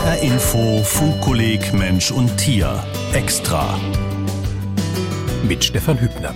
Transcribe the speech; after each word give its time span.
HR 0.00 0.22
Info 0.22 0.82
Funkkolleg 0.82 1.74
Mensch 1.74 2.10
und 2.10 2.34
Tier 2.38 2.82
extra 3.12 3.78
mit 5.46 5.62
Stefan 5.62 6.00
Hübner. 6.00 6.34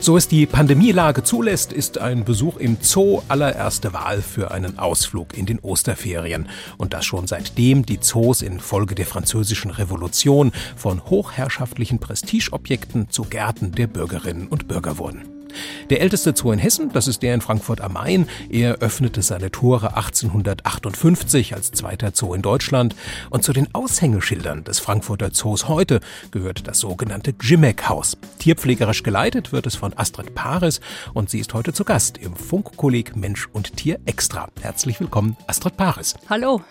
So 0.00 0.16
es 0.16 0.26
die 0.26 0.44
Pandemielage 0.44 1.22
zulässt, 1.22 1.72
ist 1.72 1.98
ein 1.98 2.24
Besuch 2.24 2.56
im 2.56 2.78
Zoo 2.80 3.22
allererste 3.28 3.92
Wahl 3.92 4.22
für 4.22 4.50
einen 4.50 4.80
Ausflug 4.80 5.38
in 5.38 5.46
den 5.46 5.60
Osterferien. 5.60 6.48
Und 6.78 6.94
das 6.94 7.06
schon 7.06 7.28
seitdem 7.28 7.86
die 7.86 8.00
Zoos 8.00 8.42
infolge 8.42 8.96
der 8.96 9.06
französischen 9.06 9.70
Revolution 9.70 10.50
von 10.74 11.04
hochherrschaftlichen 11.04 12.00
Prestigeobjekten 12.00 13.08
zu 13.10 13.22
Gärten 13.22 13.70
der 13.70 13.86
Bürgerinnen 13.86 14.48
und 14.48 14.66
Bürger 14.66 14.98
wurden. 14.98 15.35
Der 15.90 16.00
älteste 16.00 16.34
Zoo 16.34 16.52
in 16.52 16.58
Hessen, 16.58 16.90
das 16.92 17.08
ist 17.08 17.22
der 17.22 17.34
in 17.34 17.40
Frankfurt 17.40 17.80
am 17.80 17.94
Main. 17.94 18.28
Er 18.50 18.78
öffnete 18.78 19.22
seine 19.22 19.50
Tore 19.50 19.96
1858 19.96 21.54
als 21.54 21.70
zweiter 21.70 22.10
Zoo 22.14 22.34
in 22.34 22.42
Deutschland. 22.42 22.94
Und 23.30 23.44
zu 23.44 23.52
den 23.52 23.74
Aushängeschildern 23.74 24.64
des 24.64 24.78
Frankfurter 24.78 25.32
Zoos 25.32 25.68
heute 25.68 26.00
gehört 26.30 26.66
das 26.66 26.80
sogenannte 26.80 27.32
Gimmick-Haus. 27.32 28.16
Tierpflegerisch 28.38 29.02
geleitet 29.02 29.52
wird 29.52 29.66
es 29.66 29.76
von 29.76 29.96
Astrid 29.96 30.34
Paris 30.34 30.80
und 31.14 31.30
sie 31.30 31.38
ist 31.38 31.54
heute 31.54 31.72
zu 31.72 31.84
Gast 31.84 32.18
im 32.18 32.34
Funkkolleg 32.34 33.16
Mensch 33.16 33.48
und 33.52 33.76
Tier 33.76 33.98
Extra. 34.06 34.48
Herzlich 34.60 35.00
willkommen, 35.00 35.36
Astrid 35.46 35.76
Paris. 35.76 36.14
Hallo. 36.28 36.62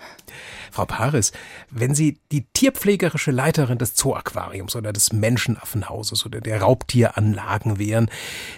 Frau 0.75 0.85
Paris, 0.85 1.31
wenn 1.69 1.95
Sie 1.95 2.19
die 2.33 2.47
tierpflegerische 2.51 3.31
Leiterin 3.31 3.77
des 3.77 3.95
Zoo-Aquariums 3.95 4.75
oder 4.75 4.91
des 4.91 5.13
Menschenaffenhauses 5.13 6.25
oder 6.25 6.41
der 6.41 6.61
Raubtieranlagen 6.61 7.79
wären, 7.79 8.09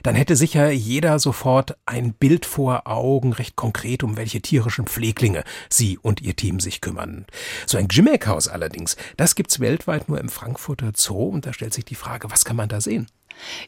dann 0.01 0.15
hätte 0.15 0.35
sicher 0.35 0.71
jeder 0.71 1.19
sofort 1.19 1.77
ein 1.85 2.13
Bild 2.13 2.47
vor 2.47 2.87
Augen, 2.87 3.33
recht 3.33 3.55
konkret, 3.55 4.01
um 4.01 4.17
welche 4.17 4.41
tierischen 4.41 4.87
Pfleglinge 4.87 5.43
Sie 5.69 5.99
und 5.99 6.19
Ihr 6.23 6.35
Team 6.35 6.59
sich 6.59 6.81
kümmern. 6.81 7.27
So 7.67 7.77
ein 7.77 7.87
Gimmick-Haus 7.87 8.47
allerdings, 8.47 8.97
das 9.17 9.35
gibt's 9.35 9.59
weltweit 9.59 10.09
nur 10.09 10.19
im 10.19 10.29
Frankfurter 10.29 10.93
Zoo 10.95 11.27
und 11.29 11.45
da 11.45 11.53
stellt 11.53 11.75
sich 11.75 11.85
die 11.85 11.93
Frage, 11.93 12.31
was 12.31 12.45
kann 12.45 12.55
man 12.55 12.67
da 12.67 12.81
sehen? 12.81 13.05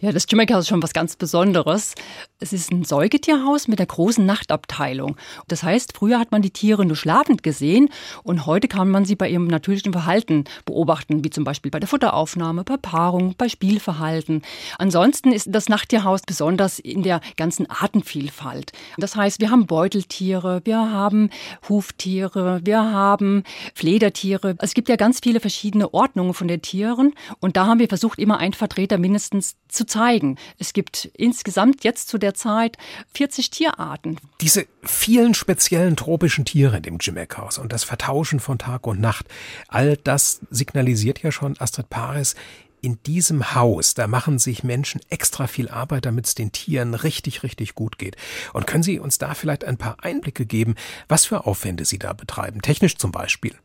Ja, 0.02 0.12
das 0.12 0.26
Jamaica 0.30 0.58
ist 0.60 0.68
schon 0.68 0.84
was 0.84 0.94
ganz 0.94 1.16
Besonderes. 1.16 1.96
Es 2.40 2.54
ist 2.54 2.72
ein 2.72 2.84
Säugetierhaus 2.84 3.68
mit 3.68 3.80
einer 3.80 3.88
großen 3.88 4.26
Nachtabteilung. 4.26 5.18
Das 5.48 5.64
heißt, 5.64 5.94
früher 5.96 6.20
hat 6.20 6.32
man 6.32 6.42
die 6.42 6.52
Tiere 6.52 6.86
nur 6.86 6.96
schlafend 6.96 7.44
gesehen 7.44 7.90
und 8.24 8.46
heute 8.46 8.68
kann 8.68 8.90
man 8.90 9.06
sie 9.06 9.16
bei 9.16 9.30
ihrem 9.30 9.48
natürlichen 9.48 9.92
Verhalten 9.92 10.46
beobachten, 10.66 11.24
wie 11.24 11.30
zum 11.30 11.44
Beispiel 11.44 11.72
bei 11.72 11.80
der 11.80 11.88
Futteraufnahme, 11.88 12.64
bei 12.64 12.78
Paarung, 12.78 13.36
bei 13.38 13.50
Spielverhalten. 13.50 14.42
Ansonsten 14.78 15.32
ist 15.32 15.48
das 15.50 15.70
Nachttierhaus 15.70 16.22
besonders 16.26 16.80
in 16.80 17.04
der 17.04 17.22
ganzen 17.36 17.70
Artenvielfalt. 17.70 18.72
Das 18.98 19.16
heißt, 19.16 19.42
wir 19.42 19.52
haben 19.52 19.66
Beuteltiere, 19.66 20.62
wir 20.64 20.78
haben 20.78 21.30
Huftiere, 21.68 22.62
wir 22.64 22.80
haben 22.92 23.44
Fledertiere. 23.76 24.56
Es 24.60 24.74
gibt 24.74 24.90
ja 24.90 24.96
ganz 24.96 25.20
viele 25.22 25.40
verschiedene 25.40 25.94
Ordnungen 25.94 26.34
von 26.34 26.48
den 26.48 26.62
Tieren 26.62 27.14
und 27.40 27.58
da 27.58 27.66
haben 27.66 27.80
wir 27.80 27.88
versucht, 27.88 28.20
immer 28.20 28.38
einen 28.38 28.54
Vertreter 28.54 28.98
mindestens 28.98 29.56
zu 29.68 29.86
zeigen. 29.86 30.38
Es 30.58 30.74
gibt 30.74 31.06
insgesamt 31.14 31.84
jetzt 31.84 32.10
zu 32.10 32.18
der 32.18 32.34
Zeit 32.34 32.78
40 33.14 33.52
Tierarten. 33.52 34.18
Diese 34.42 34.66
vielen 34.84 35.34
speziellen 35.34 35.96
tropischen 35.96 36.46
Tiere 36.46 36.78
in 36.78 36.84
dem 36.84 36.98
Jimmeckhaus 37.00 37.58
und 37.58 37.72
das 37.72 37.84
Vertauschen 37.84 38.40
von 38.40 38.58
Tag 38.58 38.88
und 38.88 39.00
Nacht, 39.00 39.28
all 39.68 39.98
das 39.98 40.42
signalisiert 40.50 41.22
ja 41.22 41.32
schon 41.32 41.56
Astrid 41.60 41.90
Paris, 41.90 42.36
in 42.82 43.02
diesem 43.04 43.56
Haus, 43.56 43.94
da 43.94 44.08
machen 44.08 44.40
sich 44.40 44.64
Menschen 44.64 45.02
extra 45.10 45.48
viel 45.48 45.70
Arbeit, 45.70 46.06
damit 46.06 46.28
es 46.28 46.36
den 46.36 46.52
Tieren 46.52 46.94
richtig, 46.94 47.44
richtig 47.44 47.76
gut 47.76 47.98
geht. 47.98 48.16
Und 48.54 48.68
können 48.68 48.84
Sie 48.84 49.00
uns 49.00 49.18
da 49.18 49.34
vielleicht 49.34 49.66
ein 49.66 49.78
paar 49.78 49.98
Einblicke 50.02 50.46
geben, 50.46 50.76
was 51.08 51.26
für 51.26 51.46
Aufwände 51.46 51.86
Sie 51.86 52.00
da 52.00 52.14
betreiben, 52.14 52.62
technisch 52.62 52.96
zum 52.96 53.12
Beispiel? 53.12 53.56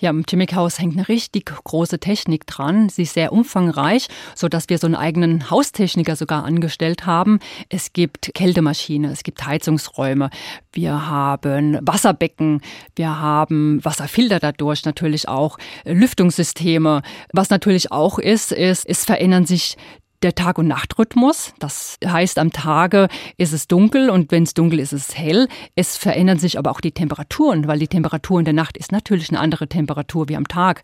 Ja, 0.00 0.10
im 0.10 0.24
Chemikhaus 0.28 0.80
hängt 0.80 0.96
eine 0.96 1.06
richtig 1.06 1.46
große 1.46 2.00
Technik 2.00 2.48
dran. 2.48 2.88
Sie 2.88 3.04
ist 3.04 3.14
sehr 3.14 3.32
umfangreich, 3.32 4.08
so 4.34 4.48
dass 4.48 4.68
wir 4.68 4.78
so 4.78 4.88
einen 4.88 4.96
eigenen 4.96 5.50
Haustechniker 5.50 6.16
sogar 6.16 6.44
angestellt 6.44 7.06
haben. 7.06 7.38
Es 7.68 7.92
gibt 7.92 8.34
Kältemaschine, 8.34 9.12
es 9.12 9.22
gibt 9.22 9.46
Heizungsräume, 9.46 10.30
wir 10.72 11.06
haben 11.06 11.78
Wasserbecken, 11.80 12.60
wir 12.96 13.20
haben 13.20 13.84
Wasserfilter 13.84 14.40
dadurch 14.40 14.84
natürlich 14.84 15.28
auch, 15.28 15.58
Lüftungssysteme. 15.84 17.02
Was 17.32 17.50
natürlich 17.50 17.92
auch 17.92 18.18
ist, 18.18 18.50
ist, 18.50 18.84
es 18.86 19.04
verändern 19.04 19.46
sich 19.46 19.76
der 20.24 20.34
Tag- 20.34 20.58
und 20.58 20.66
Nachtrhythmus. 20.66 21.54
Das 21.58 21.98
heißt, 22.04 22.38
am 22.38 22.50
Tage 22.50 23.08
ist 23.36 23.52
es 23.52 23.68
dunkel 23.68 24.10
und 24.10 24.32
wenn 24.32 24.42
es 24.42 24.54
dunkel 24.54 24.80
ist, 24.80 24.92
ist 24.92 25.10
es 25.10 25.18
hell. 25.18 25.48
Es 25.76 25.96
verändern 25.96 26.38
sich 26.38 26.58
aber 26.58 26.70
auch 26.70 26.80
die 26.80 26.92
Temperaturen, 26.92 27.68
weil 27.68 27.78
die 27.78 27.88
Temperatur 27.88 28.40
in 28.40 28.44
der 28.44 28.54
Nacht 28.54 28.76
ist 28.76 28.90
natürlich 28.90 29.28
eine 29.28 29.40
andere 29.40 29.68
Temperatur 29.68 30.28
wie 30.28 30.36
am 30.36 30.48
Tag. 30.48 30.82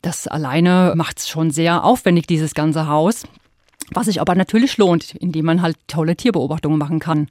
Das 0.00 0.26
alleine 0.28 0.94
macht 0.96 1.18
es 1.18 1.28
schon 1.28 1.50
sehr 1.50 1.84
aufwendig, 1.84 2.26
dieses 2.26 2.54
ganze 2.54 2.86
Haus. 2.86 3.24
Was 3.90 4.06
sich 4.06 4.20
aber 4.20 4.34
natürlich 4.34 4.78
lohnt, 4.78 5.14
indem 5.14 5.46
man 5.46 5.62
halt 5.62 5.76
tolle 5.86 6.16
Tierbeobachtungen 6.16 6.78
machen 6.78 6.98
kann. 6.98 7.28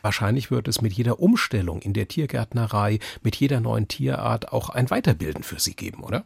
Wahrscheinlich 0.00 0.50
wird 0.50 0.66
es 0.68 0.80
mit 0.80 0.94
jeder 0.94 1.20
Umstellung 1.20 1.82
in 1.82 1.92
der 1.92 2.08
Tiergärtnerei, 2.08 2.98
mit 3.22 3.36
jeder 3.36 3.60
neuen 3.60 3.88
Tierart 3.88 4.52
auch 4.52 4.70
ein 4.70 4.88
Weiterbilden 4.90 5.42
für 5.42 5.60
Sie 5.60 5.74
geben, 5.74 6.02
oder? 6.02 6.24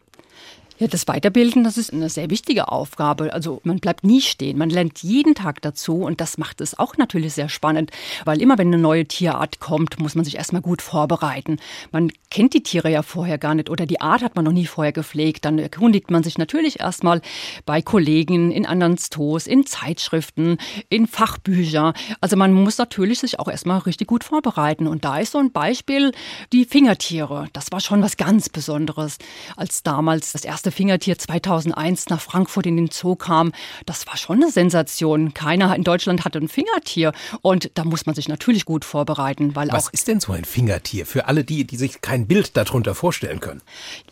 Ja, 0.82 0.88
das 0.88 1.06
Weiterbilden, 1.06 1.62
das 1.62 1.78
ist 1.78 1.92
eine 1.92 2.10
sehr 2.10 2.28
wichtige 2.28 2.66
Aufgabe. 2.66 3.32
Also 3.32 3.60
man 3.62 3.78
bleibt 3.78 4.02
nie 4.02 4.20
stehen, 4.20 4.58
man 4.58 4.68
lernt 4.68 5.04
jeden 5.04 5.36
Tag 5.36 5.62
dazu 5.62 5.98
und 5.98 6.20
das 6.20 6.38
macht 6.38 6.60
es 6.60 6.76
auch 6.76 6.96
natürlich 6.96 7.34
sehr 7.34 7.48
spannend, 7.48 7.92
weil 8.24 8.42
immer 8.42 8.58
wenn 8.58 8.66
eine 8.66 8.78
neue 8.78 9.06
Tierart 9.06 9.60
kommt, 9.60 10.00
muss 10.00 10.16
man 10.16 10.24
sich 10.24 10.38
erstmal 10.38 10.60
gut 10.60 10.82
vorbereiten. 10.82 11.60
Man 11.92 12.10
kennt 12.32 12.52
die 12.54 12.64
Tiere 12.64 12.90
ja 12.90 13.02
vorher 13.02 13.38
gar 13.38 13.54
nicht 13.54 13.70
oder 13.70 13.86
die 13.86 14.00
Art 14.00 14.22
hat 14.22 14.34
man 14.34 14.44
noch 14.44 14.50
nie 14.50 14.66
vorher 14.66 14.90
gepflegt. 14.92 15.44
Dann 15.44 15.60
erkundigt 15.60 16.10
man 16.10 16.24
sich 16.24 16.36
natürlich 16.36 16.80
erstmal 16.80 17.22
bei 17.64 17.80
Kollegen, 17.80 18.50
in 18.50 18.66
anderen 18.66 18.96
Zoos, 18.96 19.46
in 19.46 19.64
Zeitschriften, 19.64 20.58
in 20.88 21.06
Fachbücher. 21.06 21.94
Also 22.20 22.36
man 22.36 22.52
muss 22.52 22.78
natürlich 22.78 23.20
sich 23.20 23.38
auch 23.38 23.46
erstmal 23.46 23.78
richtig 23.78 24.08
gut 24.08 24.24
vorbereiten 24.24 24.88
und 24.88 25.04
da 25.04 25.18
ist 25.18 25.30
so 25.30 25.38
ein 25.38 25.52
Beispiel 25.52 26.10
die 26.52 26.64
Fingertiere. 26.64 27.46
Das 27.52 27.70
war 27.70 27.78
schon 27.78 28.02
was 28.02 28.16
ganz 28.16 28.48
Besonderes, 28.48 29.18
als 29.56 29.84
damals 29.84 30.32
das 30.32 30.44
erste 30.44 30.71
Fingertier 30.72 31.18
2001 31.18 32.08
nach 32.08 32.20
Frankfurt 32.20 32.66
in 32.66 32.76
den 32.76 32.90
Zoo 32.90 33.14
kam, 33.14 33.52
das 33.86 34.06
war 34.06 34.16
schon 34.16 34.42
eine 34.42 34.50
Sensation. 34.50 35.34
Keiner 35.34 35.74
in 35.76 35.84
Deutschland 35.84 36.24
hatte 36.24 36.38
ein 36.38 36.48
Fingertier. 36.48 37.12
Und 37.42 37.70
da 37.74 37.84
muss 37.84 38.06
man 38.06 38.14
sich 38.14 38.28
natürlich 38.28 38.64
gut 38.64 38.84
vorbereiten. 38.84 39.54
Weil 39.54 39.70
Was 39.70 39.88
ist 39.88 40.08
denn 40.08 40.20
so 40.20 40.32
ein 40.32 40.44
Fingertier 40.44 41.06
für 41.06 41.26
alle 41.26 41.44
die, 41.44 41.64
die 41.64 41.76
sich 41.76 42.00
kein 42.00 42.26
Bild 42.26 42.56
darunter 42.56 42.94
vorstellen 42.94 43.40
können? 43.40 43.62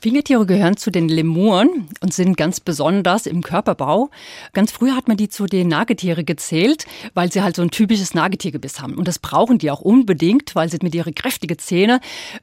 Fingertiere 0.01 0.47
gehören 0.47 0.77
zu 0.77 0.91
den 0.91 1.09
Lemuren 1.09 1.89
und 2.01 2.15
sind 2.15 2.37
ganz 2.37 2.61
besonders 2.61 3.27
im 3.27 3.43
Körperbau. 3.43 4.11
Ganz 4.53 4.73
früher 4.73 4.97
hat 4.97 5.09
man 5.09 5.17
die 5.17 5.29
zu 5.29 5.47
den 5.47 5.69
Nagetiere 5.69 6.25
gezählt, 6.25 6.87
weil 7.15 7.33
sie 7.33 7.43
halt 7.43 7.57
so 7.57 7.63
ein 7.63 7.71
typisches 7.71 8.15
Nagetiergebiss 8.15 8.81
haben. 8.81 8.95
Und 8.95 9.09
das 9.09 9.19
brauchen 9.19 9.59
die 9.59 9.71
auch 9.71 9.81
unbedingt, 9.81 10.55
weil 10.55 10.69
sie 10.69 10.79
mit 10.83 10.95
ihren 10.95 11.15
kräftigen 11.15 11.59
Zähne 11.59 12.01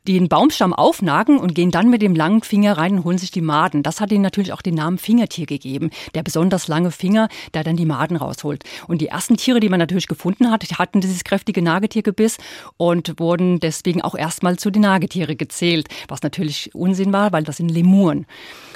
den 0.08 0.30
Baumstamm 0.30 0.74
aufnagen 0.74 1.38
und 1.38 1.56
gehen 1.56 1.72
dann 1.72 1.90
mit 1.90 2.02
dem 2.02 2.16
langen 2.16 2.42
Finger 2.42 2.78
rein 2.78 2.98
und 2.98 3.04
holen 3.04 3.18
sich 3.18 3.32
die 3.32 3.42
Maden. 3.42 3.84
Das 3.84 4.02
hat 4.02 4.07
ihnen 4.16 4.24
natürlich 4.24 4.54
auch 4.54 4.62
den 4.62 4.76
Namen 4.76 4.98
Fingertier 4.98 5.46
gegeben. 5.46 5.90
Der 6.16 6.24
besonders 6.24 6.68
lange 6.68 6.92
Finger, 6.92 7.30
der 7.54 7.64
dann 7.64 7.76
die 7.76 7.86
Maden 7.86 8.18
rausholt. 8.18 8.64
Und 8.88 9.02
die 9.02 9.08
ersten 9.08 9.38
Tiere, 9.38 9.60
die 9.60 9.70
man 9.70 9.80
natürlich 9.80 10.08
gefunden 10.08 10.52
hat, 10.52 10.64
hatten 10.78 11.02
dieses 11.02 11.24
kräftige 11.24 11.62
Nagetiergebiss 11.62 12.38
und 12.78 13.20
wurden 13.20 13.60
deswegen 13.60 14.02
auch 14.02 14.16
erstmal 14.16 14.58
zu 14.58 14.72
den 14.72 14.82
Nagetiere 14.84 15.36
gezählt. 15.36 15.88
Was 16.08 16.22
natürlich 16.24 16.74
Unsinn 16.74 17.14
war, 17.14 17.32
weil 17.32 17.44
das 17.44 17.58
sind 17.58 17.70
Lemuren. 17.70 18.26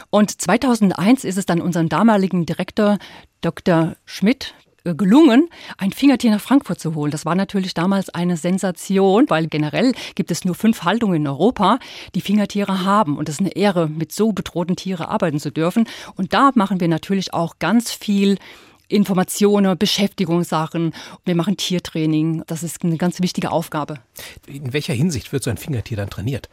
Und 0.09 0.41
2001 0.41 1.23
ist 1.23 1.37
es 1.37 1.45
dann 1.45 1.61
unserem 1.61 1.89
damaligen 1.89 2.45
Direktor 2.45 2.97
Dr. 3.41 3.95
Schmidt 4.05 4.53
gelungen, 4.83 5.49
ein 5.77 5.91
Fingertier 5.91 6.31
nach 6.31 6.41
Frankfurt 6.41 6.79
zu 6.79 6.95
holen. 6.95 7.11
Das 7.11 7.25
war 7.25 7.35
natürlich 7.35 7.73
damals 7.73 8.09
eine 8.09 8.37
Sensation, 8.37 9.25
weil 9.29 9.47
generell 9.47 9.93
gibt 10.15 10.31
es 10.31 10.45
nur 10.45 10.55
fünf 10.55 10.83
Haltungen 10.83 11.17
in 11.17 11.27
Europa, 11.27 11.79
die 12.15 12.21
Fingertiere 12.21 12.83
haben. 12.83 13.17
Und 13.17 13.29
es 13.29 13.35
ist 13.35 13.41
eine 13.41 13.55
Ehre, 13.55 13.87
mit 13.87 14.11
so 14.11 14.31
bedrohten 14.31 14.75
Tieren 14.75 15.05
arbeiten 15.05 15.39
zu 15.39 15.51
dürfen. 15.51 15.87
Und 16.15 16.33
da 16.33 16.51
machen 16.55 16.79
wir 16.79 16.87
natürlich 16.87 17.33
auch 17.33 17.59
ganz 17.59 17.91
viel 17.91 18.37
Informationen, 18.87 19.77
Beschäftigungssachen. 19.77 20.93
Wir 21.25 21.35
machen 21.35 21.57
Tiertraining. 21.57 22.43
Das 22.47 22.63
ist 22.63 22.83
eine 22.83 22.97
ganz 22.97 23.21
wichtige 23.21 23.51
Aufgabe. 23.51 23.99
In 24.47 24.73
welcher 24.73 24.93
Hinsicht 24.93 25.31
wird 25.31 25.43
so 25.43 25.49
ein 25.49 25.57
Fingertier 25.57 25.97
dann 25.97 26.09
trainiert? 26.09 26.49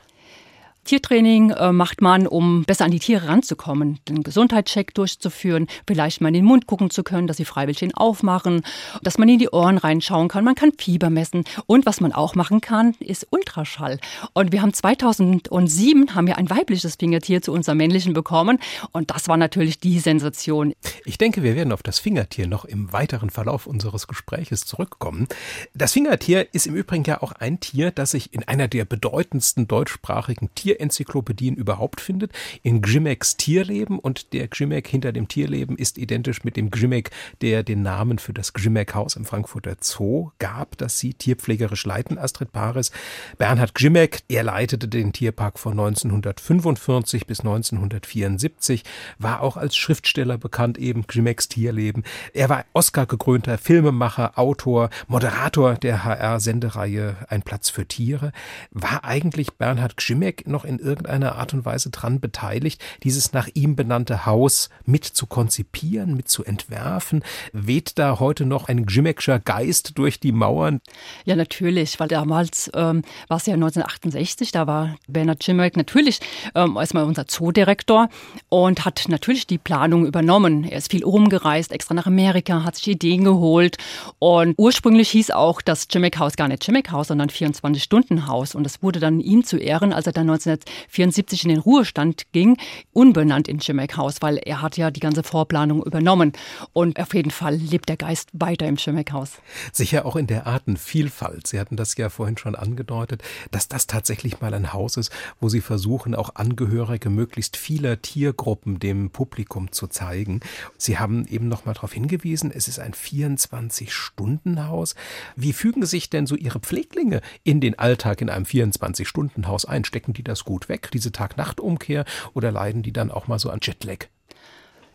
Tiertraining 0.89 1.51
äh, 1.51 1.71
macht 1.71 2.01
man, 2.01 2.27
um 2.27 2.65
besser 2.65 2.87
an 2.87 2.91
die 2.91 2.99
Tiere 2.99 3.29
ranzukommen, 3.29 3.99
den 4.09 4.23
Gesundheitscheck 4.23 4.95
durchzuführen, 4.95 5.67
vielleicht 5.87 6.23
mal 6.23 6.29
in 6.29 6.35
den 6.35 6.47
Mund 6.47 6.67
gucken 6.67 6.89
zu 6.89 7.03
können, 7.03 7.27
dass 7.27 7.37
sie 7.37 7.45
freiwillig 7.45 7.95
aufmachen, 7.95 8.63
dass 9.03 9.19
man 9.19 9.29
in 9.29 9.39
die 9.39 9.51
Ohren 9.51 9.77
reinschauen 9.77 10.29
kann, 10.29 10.45
man 10.45 10.55
kann 10.55 10.73
Fieber 10.79 11.11
messen 11.11 11.45
und 11.67 11.85
was 11.85 12.01
man 12.01 12.13
auch 12.13 12.35
machen 12.35 12.63
kann, 12.63 12.95
ist 13.01 13.27
Ultraschall. 13.31 14.01
Und 14.33 14.51
wir 14.51 14.63
haben 14.63 14.73
2007 14.73 16.15
haben 16.15 16.27
wir 16.27 16.39
ein 16.39 16.49
weibliches 16.49 16.97
Fingertier 16.97 17.43
zu 17.43 17.53
unserem 17.53 17.77
männlichen 17.77 18.15
bekommen 18.15 18.59
und 18.93 19.11
das 19.11 19.29
war 19.29 19.37
natürlich 19.37 19.81
die 19.81 19.99
Sensation. 19.99 20.73
Ich 21.05 21.19
denke, 21.19 21.43
wir 21.43 21.55
werden 21.55 21.75
auf 21.75 21.83
das 21.83 21.99
Fingertier 21.99 22.47
noch 22.47 22.65
im 22.65 22.95
weiteren 22.95 23.29
Verlauf 23.29 23.67
unseres 23.67 24.07
Gespräches 24.07 24.65
zurückkommen. 24.65 25.29
Das 25.75 25.93
Fingertier 25.93 26.49
ist 26.55 26.67
im 26.67 26.75
Übrigen 26.75 27.05
ja 27.05 27.23
auch 27.23 27.33
ein 27.33 27.61
Tier, 27.61 27.91
das 27.91 28.13
sich 28.13 28.33
in 28.33 28.43
einer 28.45 28.69
der 28.69 28.87
bedeutendsten 28.87 29.69
deutschsprachigen 29.69 30.49
Tier 30.55 30.78
Tierenzyklopädien 30.79 31.57
überhaupt 31.57 32.01
findet, 32.01 32.33
in 32.63 32.81
Grimeks 32.81 33.37
Tierleben 33.37 33.99
und 33.99 34.33
der 34.33 34.49
Grimek 34.49 34.87
hinter 34.87 35.13
dem 35.13 35.29
Tierleben 35.29 35.77
ist 35.77 35.99
identisch 35.99 36.45
mit 36.45 36.57
dem 36.57 36.71
Grimek, 36.71 37.11
der 37.43 37.63
den 37.63 37.83
Namen 37.83 38.19
für 38.19 38.33
das 38.33 38.53
Grimek-Haus 38.53 39.17
im 39.17 39.25
Frankfurter 39.25 39.77
Zoo 39.81 40.31
gab, 40.39 40.79
das 40.79 40.99
sie 40.99 41.15
tierpflegerisch 41.15 41.85
leiten, 41.85 42.19
Astrid 42.19 42.53
Paris. 42.53 42.93
Bernhard 43.39 43.75
Grimek, 43.75 44.23
er 44.29 44.45
leitete 44.45 44.89
den 44.89 45.13
Tierpark 45.13 45.59
von 45.59 45.73
1945 45.73 47.27
bis 47.27 47.41
1974, 47.41 48.85
war 49.19 49.43
auch 49.43 49.57
als 49.57 49.77
Schriftsteller 49.77 50.39
bekannt, 50.39 50.79
eben 50.79 51.07
Grimeks 51.07 51.49
Tierleben. 51.49 52.05
Er 52.33 52.49
war 52.49 52.65
Oscar-gekrönter 52.73 53.59
Filmemacher, 53.59 54.39
Autor, 54.39 54.91
Moderator 55.09 55.75
der 55.75 56.05
HR-Sendereihe 56.05 57.17
Ein 57.29 57.43
Platz 57.43 57.71
für 57.71 57.87
Tiere. 57.87 58.33
War 58.71 59.05
eigentlich 59.05 59.55
Bernhard 59.55 59.97
Grimek 59.97 60.47
noch 60.47 60.58
in 60.65 60.79
irgendeiner 60.79 61.37
Art 61.37 61.55
und 61.55 61.65
Weise 61.65 61.91
dran 61.91 62.21
beteiligt, 62.21 62.83
dieses 63.03 63.33
nach 63.33 63.49
ihm 63.55 63.77
benannte 63.77 64.27
Haus 64.27 64.69
mit 64.85 65.05
zu 65.05 65.27
konzipieren, 65.27 66.15
mit 66.15 66.29
zu 66.29 66.45
entwerfen? 66.45 67.23
Weht 67.53 67.99
da 67.99 68.21
heute 68.21 68.45
noch 68.47 68.69
ein 68.69 68.87
Grimekscher 68.87 69.39
Geist 69.39 69.99
durch 69.99 70.21
die 70.21 70.33
Mauern? 70.33 70.81
Ja, 71.25 71.37
natürlich, 71.37 71.99
weil 72.01 72.09
damals 72.09 72.71
ähm, 72.75 73.03
war 73.29 73.37
es 73.37 73.47
ja 73.47 73.55
1968, 73.55 74.53
da 74.53 74.67
war 74.67 74.97
Bernhard 75.07 75.41
Grimek 75.41 75.77
natürlich 75.77 76.21
ähm, 76.55 76.77
erstmal 76.77 77.05
unser 77.05 77.27
Zoodirektor 77.27 78.09
und 78.49 78.85
hat 78.85 79.05
natürlich 79.09 79.47
die 79.47 79.59
Planung 79.59 80.07
übernommen. 80.07 80.65
Er 80.65 80.79
ist 80.79 80.91
viel 80.91 81.05
rumgereist, 81.05 81.73
extra 81.73 81.95
nach 81.95 82.07
Amerika, 82.07 82.65
hat 82.65 82.77
sich 82.77 82.89
Ideen 82.89 83.25
geholt 83.25 83.77
und 84.19 84.55
ursprünglich 84.57 85.11
hieß 85.11 85.31
auch 85.31 85.61
das 85.63 85.89
Grimek 85.89 86.19
Haus 86.19 86.37
gar 86.37 86.49
nicht 86.49 86.63
Grimek 86.63 86.91
Haus, 86.91 87.09
sondern 87.09 87.29
24-Stunden-Haus 87.29 88.55
und 88.55 88.67
es 88.67 88.83
wurde 88.83 89.01
dann 89.01 89.21
ihm 89.21 89.45
zu 89.45 89.57
Ehren, 89.57 89.93
als 89.93 90.07
er 90.07 90.13
dann 90.13 90.27
1974 90.49 91.45
in 91.45 91.51
den 91.51 91.59
Ruhestand 91.59 92.33
ging, 92.33 92.57
unbenannt 92.93 93.49
in 93.49 93.59
Grimek 93.59 93.97
Haus, 93.97 94.17
weil 94.21 94.39
er 94.39 94.63
hat 94.63 94.77
ja 94.77 94.91
die 94.91 95.01
ganze 95.01 95.23
Vorplanung 95.23 95.83
übernommen 95.83 96.33
und 96.73 97.01
auf 97.01 97.15
jeden 97.15 97.31
Fall 97.31 97.57
lebt 97.57 97.89
der 97.89 97.97
Geist 97.97 98.31
weiter 98.33 98.67
im 98.67 98.77
Grimek 98.77 99.13
Haus. 99.13 99.33
Sicher 99.73 100.07
auch 100.07 100.17
in 100.17 100.27
der 100.27 100.47
Artenvielfalt. 100.47 101.47
Sie 101.47 101.61
hatten 101.61 101.77
das 101.77 101.97
ja 101.97 102.09
vorhin 102.09 102.37
schon 102.37 102.55
angedeutet, 102.55 103.23
dass 103.51 103.69
das 103.69 103.87
tatsächlich 103.87 104.41
mal 104.41 104.55
ein 104.55 104.73
Haus 104.73 104.97
ist, 104.97 105.13
wo 105.41 105.49
Sie 105.49 105.61
versuchen, 105.61 106.15
auch 106.15 106.35
Angehörige 106.35 107.11
möglichst 107.11 107.57
vieler 107.57 108.03
Tiergruppen 108.03 108.79
dem 108.79 109.11
Publikum 109.11 109.73
zu 109.73 109.87
zeigen. 109.87 110.41
Sie 110.77 110.99
haben 110.99 111.27
eben 111.27 111.49
noch 111.49 111.65
mal 111.65 111.75
darauf 111.75 111.93
hingewiesen, 111.93 112.53
es 112.55 112.69
ist 112.69 112.79
ein 112.79 112.93
24-Stunden-Haus. 112.93 114.95
Wie 115.37 115.53
fügen 115.53 115.87
sich 115.87 116.11
denn 116.11 116.27
so 116.27 116.37
Ihre 116.37 116.61
Pfleglinge 116.61 117.21
in 117.45 117.61
den 117.61 117.79
Alltag 117.79 118.21
in 118.21 118.31
einem 118.31 118.45
24-Stunden-Haus 118.45 119.65
ein? 119.65 119.85
Stecken 119.85 120.13
die 120.13 120.23
das 120.23 120.38
gut 120.45 120.69
weg, 120.69 120.91
diese 120.93 121.13
Tag-Nacht-Umkehr, 121.13 122.05
oder 122.35 122.53
leiden 122.53 122.83
die 122.83 122.93
dann 122.93 123.11
auch 123.11 123.29
mal 123.29 123.39
so 123.39 123.51
an 123.51 123.61
Jetlag? 123.63 124.07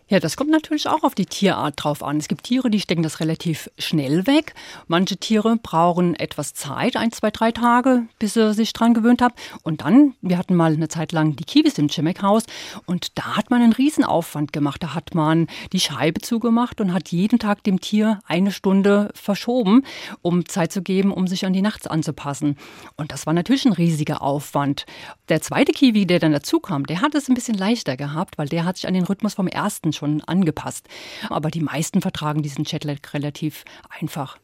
Ja, 0.10 0.20
das 0.20 0.36
kommt 0.36 0.52
natürlich 0.52 0.90
auch 0.90 1.04
auf 1.04 1.16
die 1.16 1.26
Tierart 1.26 1.76
drauf 1.78 2.04
an. 2.04 2.18
Es 2.18 2.28
gibt 2.28 2.44
Tiere, 2.44 2.70
die 2.70 2.82
stecken 2.82 3.04
das 3.04 3.22
relativ 3.22 3.70
schnell 3.78 4.28
weg. 4.28 4.54
Manche 4.88 5.16
Tiere 5.16 5.56
brauchen 5.56 6.16
etwas 6.16 6.54
Zeit, 6.54 6.98
ein, 6.98 7.14
zwei, 7.14 7.32
drei 7.32 7.54
Tage, 7.54 8.04
bis 8.20 8.34
sie 8.34 8.54
sich 8.54 8.74
dran 8.74 8.94
gewöhnt 8.94 9.22
haben. 9.22 9.34
Und 9.64 9.82
dann, 9.82 10.14
wir 10.22 10.38
hatten 10.38 10.56
mal 10.56 10.74
eine 10.74 10.90
Zeit 10.90 11.14
lang 11.14 11.38
die 11.38 11.46
Kiwis 11.46 11.78
im 11.78 11.88
Chimek-Haus 11.88 12.44
und 12.86 13.18
da 13.18 13.38
hat 13.38 13.50
man 13.50 13.62
einen 13.62 13.72
Riesenaufwand 13.72 14.52
gemacht. 14.52 14.84
Da 14.84 14.94
hat 14.94 15.16
man 15.16 15.48
die 15.72 15.80
Scheibe 15.80 16.20
zugemacht 16.20 16.82
und 16.82 16.94
hat 16.94 17.10
jeden 17.10 17.40
Tag 17.40 17.64
dem 17.64 17.80
Tier 17.80 18.20
eine 18.28 18.52
Stunde 18.52 19.10
verschoben, 19.14 19.84
um 20.22 20.46
Zeit 20.46 20.74
zu 20.74 20.82
geben, 20.82 21.14
um 21.14 21.28
sich 21.28 21.46
an 21.46 21.54
die 21.54 21.62
Nachts 21.62 21.88
anzupassen. 21.88 22.58
Und 22.98 23.14
das 23.14 23.26
war 23.26 23.34
natürlich 23.34 23.66
ein 23.66 23.74
riesiger 23.74 24.22
Aufwand. 24.22 24.86
Der 25.30 25.42
zweite 25.42 25.72
Kiwi, 25.72 26.06
der 26.06 26.20
dann 26.20 26.34
dazu 26.34 26.60
kam, 26.60 26.86
der 26.86 27.00
hat 27.00 27.16
es 27.16 27.30
ein 27.30 27.36
bisschen 27.36 27.58
leichter 27.58 27.96
gehabt, 27.96 28.38
weil 28.38 28.50
der 28.50 28.66
hat 28.66 28.76
sich 28.76 28.88
an 28.88 28.94
den 28.94 29.06
Rhythmus 29.06 29.36
vom 29.36 29.48
ersten 29.48 29.94
angepasst. 30.04 30.88
Aber 31.30 31.50
die 31.52 31.62
meisten 31.62 32.02
vertragen 32.02 32.42
diesen 32.42 32.66
Jetlag 32.66 33.14
relativ 33.14 33.66
einfach. 33.90 34.38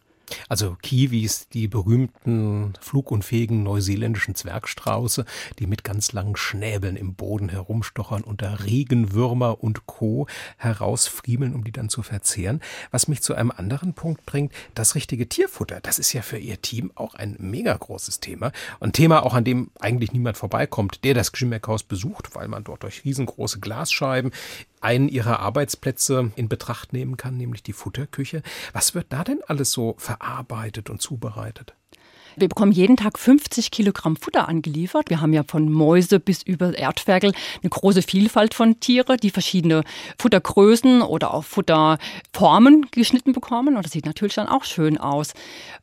Also 0.48 0.78
Kiwis, 0.82 1.48
die 1.50 1.68
berühmten 1.68 2.74
flugunfähigen 2.80 3.64
neuseeländischen 3.64 4.36
Zwergstrauße, 4.36 5.26
die 5.60 5.68
mit 5.68 5.84
ganz 5.84 6.12
langen 6.12 6.36
Schnäbeln 6.36 6.96
im 6.96 7.16
Boden 7.16 7.50
herumstochern 7.50 8.24
und 8.24 8.42
da 8.42 8.56
Regenwürmer 8.56 9.64
und 9.64 9.86
Co. 9.86 10.28
herausfriemeln, 10.58 11.54
um 11.54 11.64
die 11.64 11.72
dann 11.72 11.90
zu 11.90 12.04
verzehren. 12.04 12.62
Was 12.92 13.08
mich 13.08 13.22
zu 13.22 13.34
einem 13.34 13.52
anderen 13.52 13.94
Punkt 13.94 14.26
bringt, 14.26 14.54
das 14.76 14.96
richtige 14.96 15.28
Tierfutter. 15.28 15.80
Das 15.82 16.00
ist 16.00 16.14
ja 16.14 16.22
für 16.22 16.38
Ihr 16.38 16.62
Team 16.62 16.92
auch 16.96 17.16
ein 17.16 17.36
mega 17.40 17.76
großes 17.76 18.20
Thema. 18.20 18.52
Ein 18.80 18.94
Thema 18.94 19.26
auch, 19.26 19.34
an 19.34 19.44
dem 19.44 19.72
eigentlich 19.80 20.12
niemand 20.12 20.38
vorbeikommt, 20.38 21.04
der 21.04 21.14
das 21.14 21.32
Gschimmeckhaus 21.32 21.84
besucht, 21.84 22.36
weil 22.36 22.48
man 22.48 22.64
dort 22.64 22.84
durch 22.84 23.06
riesengroße 23.06 23.60
Glasscheiben 23.60 24.32
einen 24.82 25.10
ihrer 25.10 25.40
Arbeitsplätze 25.40 26.32
in 26.36 26.50
Betracht 26.50 26.94
nehmen 26.94 27.18
kann, 27.18 27.38
nämlich 27.38 27.64
die 27.64 27.74
Futterküche. 27.74 28.42
Was 28.74 28.96
wird 28.96 29.08
da 29.10 29.24
denn 29.24 29.42
alles 29.48 29.72
so 29.72 29.96
verarbeitet 29.98 30.90
und 30.90 31.02
zubereitet? 31.02 31.76
Wir 32.40 32.48
bekommen 32.48 32.72
jeden 32.72 32.96
Tag 32.96 33.20
50 33.20 33.70
Kilogramm 33.70 34.16
Futter 34.16 34.48
angeliefert. 34.48 35.10
Wir 35.10 35.20
haben 35.20 35.34
ja 35.34 35.44
von 35.46 35.70
Mäuse 35.70 36.22
bis 36.22 36.42
über 36.42 36.78
Erdferkel 36.78 37.34
eine 37.62 37.70
große 37.70 38.02
Vielfalt 38.02 38.54
von 38.54 38.80
Tiere, 38.80 39.18
die 39.18 39.30
verschiedene 39.30 39.84
Futtergrößen 40.18 41.02
oder 41.02 41.34
auch 41.34 41.44
Futterformen 41.44 42.86
geschnitten 42.92 43.34
bekommen. 43.34 43.76
Und 43.76 43.84
das 43.84 43.92
sieht 43.92 44.06
natürlich 44.06 44.36
dann 44.36 44.48
auch 44.48 44.64
schön 44.64 44.98
aus. 44.98 45.34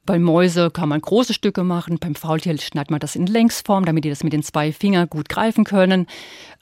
Bei 0.07 0.19
Mäuse 0.19 0.71
kann 0.71 0.89
man 0.89 1.01
große 1.01 1.35
Stücke 1.35 1.63
machen. 1.63 1.99
Beim 1.99 2.15
Faultier 2.15 2.57
schneidet 2.59 2.91
man 2.91 3.01
das 3.01 3.17
in 3.17 3.27
Längsform, 3.27 3.85
damit 3.85 4.05
die 4.05 4.11
das 4.11 4.25
mit 4.25 4.33
den 4.33 4.43
zwei 4.43 4.73
Fingern 4.73 5.11
gut 5.11 5.29
greifen 5.29 5.65
können. 5.65 6.07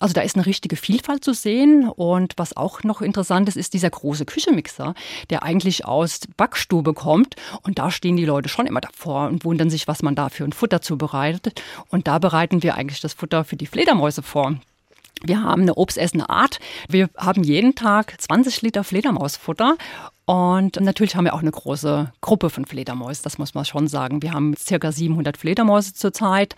Also 0.00 0.12
da 0.12 0.22
ist 0.22 0.34
eine 0.34 0.46
richtige 0.46 0.76
Vielfalt 0.76 1.22
zu 1.22 1.34
sehen. 1.34 1.88
Und 1.88 2.34
was 2.36 2.56
auch 2.56 2.82
noch 2.82 3.00
interessant 3.00 3.48
ist, 3.48 3.56
ist 3.56 3.74
dieser 3.74 3.90
große 3.90 4.24
Küchenmixer, 4.24 4.94
der 5.30 5.44
eigentlich 5.44 5.84
aus 5.84 6.20
Backstube 6.36 6.94
kommt. 6.94 7.36
Und 7.62 7.78
da 7.78 7.90
stehen 7.90 8.16
die 8.16 8.24
Leute 8.24 8.48
schon 8.48 8.66
immer 8.66 8.80
davor 8.80 9.28
und 9.28 9.44
wundern 9.44 9.70
sich, 9.70 9.83
was 9.86 10.02
man 10.02 10.14
da 10.14 10.28
für 10.28 10.44
ein 10.44 10.52
Futter 10.52 10.80
zubereitet. 10.80 11.62
Und 11.88 12.06
da 12.06 12.18
bereiten 12.18 12.62
wir 12.62 12.74
eigentlich 12.74 13.00
das 13.00 13.14
Futter 13.14 13.44
für 13.44 13.56
die 13.56 13.66
Fledermäuse 13.66 14.22
vor. 14.22 14.54
Wir 15.22 15.42
haben 15.42 15.62
eine 15.62 15.76
obstessende 15.76 16.28
Art. 16.28 16.58
Wir 16.88 17.08
haben 17.16 17.42
jeden 17.44 17.74
Tag 17.74 18.20
20 18.20 18.62
Liter 18.62 18.84
Fledermausfutter 18.84 19.76
und 20.26 20.80
natürlich 20.80 21.16
haben 21.16 21.26
wir 21.26 21.34
auch 21.34 21.42
eine 21.42 21.50
große 21.50 22.10
Gruppe 22.22 22.48
von 22.48 22.64
Fledermäusen, 22.64 23.24
das 23.24 23.36
muss 23.36 23.52
man 23.52 23.66
schon 23.66 23.88
sagen. 23.88 24.22
Wir 24.22 24.32
haben 24.32 24.56
circa 24.56 24.90
700 24.90 25.36
Fledermäuse 25.36 25.92
zurzeit 25.92 26.56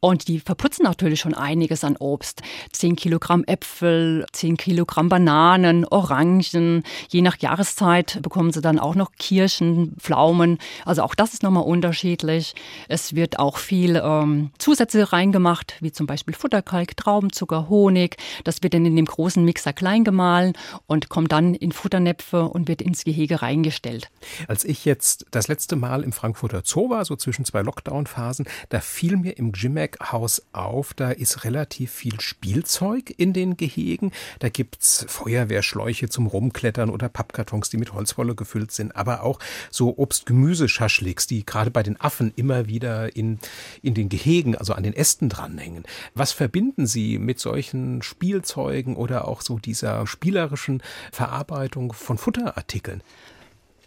und 0.00 0.26
die 0.26 0.40
verputzen 0.40 0.82
natürlich 0.82 1.20
schon 1.20 1.34
einiges 1.34 1.84
an 1.84 1.96
Obst. 1.96 2.42
10 2.72 2.96
Kilogramm 2.96 3.44
Äpfel, 3.44 4.26
10 4.32 4.56
Kilogramm 4.56 5.08
Bananen, 5.08 5.84
Orangen. 5.84 6.82
Je 7.08 7.22
nach 7.22 7.38
Jahreszeit 7.38 8.20
bekommen 8.20 8.50
sie 8.50 8.60
dann 8.60 8.80
auch 8.80 8.96
noch 8.96 9.12
Kirschen, 9.12 9.94
Pflaumen. 10.00 10.58
Also 10.84 11.02
auch 11.02 11.14
das 11.14 11.34
ist 11.34 11.44
nochmal 11.44 11.62
unterschiedlich. 11.64 12.56
Es 12.88 13.14
wird 13.14 13.38
auch 13.38 13.58
viel 13.58 14.00
ähm, 14.02 14.50
Zusätze 14.58 15.12
reingemacht, 15.12 15.76
wie 15.80 15.92
zum 15.92 16.08
Beispiel 16.08 16.34
Futterkalk, 16.34 16.96
Traubenzucker, 16.96 17.68
Honig. 17.68 18.16
Das 18.42 18.64
wird 18.64 18.74
dann 18.74 18.86
in 18.86 18.96
dem 18.96 19.06
großen 19.06 19.44
Mixer 19.44 19.72
klein 19.72 20.02
gemahlen 20.02 20.54
und 20.88 21.08
kommt 21.08 21.30
dann 21.30 21.54
in 21.54 21.70
Futternäpfe 21.70 22.48
und 22.48 22.66
wird 22.66 22.82
ins 22.82 23.03
Gehege 23.04 23.42
reingestellt. 23.42 24.10
Als 24.48 24.64
ich 24.64 24.84
jetzt 24.84 25.26
das 25.30 25.48
letzte 25.48 25.76
Mal 25.76 26.02
im 26.02 26.12
Frankfurter 26.12 26.62
Zoo 26.64 26.90
war, 26.90 27.04
so 27.04 27.16
zwischen 27.16 27.44
zwei 27.44 27.62
Lockdown-Phasen, 27.62 28.46
da 28.68 28.80
fiel 28.80 29.16
mir 29.16 29.38
im 29.38 29.52
Gymmack-Haus 29.52 30.42
auf, 30.52 30.94
da 30.94 31.10
ist 31.10 31.44
relativ 31.44 31.92
viel 31.92 32.20
Spielzeug 32.20 33.14
in 33.16 33.32
den 33.32 33.56
Gehegen. 33.56 34.12
Da 34.38 34.48
gibt's 34.48 35.04
Feuerwehrschläuche 35.08 36.08
zum 36.08 36.26
Rumklettern 36.26 36.90
oder 36.90 37.08
Pappkartons, 37.08 37.70
die 37.70 37.76
mit 37.76 37.92
Holzwolle 37.92 38.34
gefüllt 38.34 38.72
sind, 38.72 38.96
aber 38.96 39.22
auch 39.22 39.38
so 39.70 39.96
Obst-Gemüse-Schaschliks, 39.96 41.26
die 41.26 41.44
gerade 41.44 41.70
bei 41.70 41.82
den 41.82 42.00
Affen 42.00 42.32
immer 42.36 42.66
wieder 42.66 43.14
in, 43.16 43.38
in 43.82 43.94
den 43.94 44.08
Gehegen, 44.08 44.56
also 44.56 44.72
an 44.72 44.82
den 44.82 44.94
Ästen 44.94 45.28
dranhängen. 45.28 45.84
Was 46.14 46.32
verbinden 46.32 46.86
Sie 46.86 47.18
mit 47.18 47.38
solchen 47.38 48.02
Spielzeugen 48.02 48.96
oder 48.96 49.28
auch 49.28 49.40
so 49.40 49.58
dieser 49.58 50.06
spielerischen 50.06 50.82
Verarbeitung 51.12 51.92
von 51.92 52.18
Futterartikeln? 52.18 52.93
Entwickeln? 52.94 53.02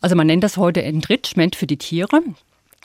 Also 0.02 0.16
man 0.16 0.28
nennt 0.28 0.44
das 0.44 0.58
heute 0.58 0.84
Enrichment 0.84 1.56
für 1.56 1.68
die 1.68 1.78
Tiere. 1.78 2.22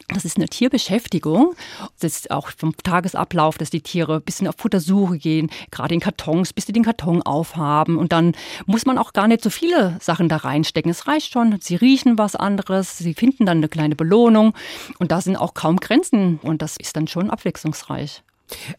Das 0.08 0.24
ist 0.24 0.36
eine 0.36 0.48
Tierbeschäftigung. 0.48 1.54
Das 2.00 2.16
ist 2.16 2.30
auch 2.30 2.50
vom 2.56 2.74
Tagesablauf, 2.76 3.58
dass 3.58 3.70
die 3.70 3.82
Tiere 3.82 4.16
ein 4.16 4.22
bisschen 4.22 4.48
auf 4.48 4.56
Futtersuche 4.58 5.18
gehen, 5.18 5.50
gerade 5.70 5.94
in 5.94 6.00
Kartons, 6.00 6.52
bis 6.52 6.66
sie 6.66 6.72
den 6.72 6.84
Karton 6.84 7.22
aufhaben. 7.22 7.98
Und 7.98 8.12
dann 8.12 8.34
muss 8.66 8.84
man 8.84 8.98
auch 8.98 9.12
gar 9.12 9.28
nicht 9.28 9.42
so 9.42 9.50
viele 9.50 9.96
Sachen 10.00 10.28
da 10.28 10.38
reinstecken. 10.38 10.90
Es 10.90 11.06
reicht 11.06 11.32
schon. 11.32 11.58
Sie 11.60 11.76
riechen 11.76 12.18
was 12.18 12.34
anderes, 12.34 12.98
sie 12.98 13.14
finden 13.14 13.46
dann 13.46 13.58
eine 13.58 13.68
kleine 13.68 13.94
Belohnung. 13.94 14.54
Und 14.98 15.12
da 15.12 15.20
sind 15.20 15.36
auch 15.36 15.54
kaum 15.54 15.76
Grenzen. 15.76 16.40
Und 16.42 16.62
das 16.62 16.76
ist 16.78 16.96
dann 16.96 17.06
schon 17.06 17.30
abwechslungsreich. 17.30 18.22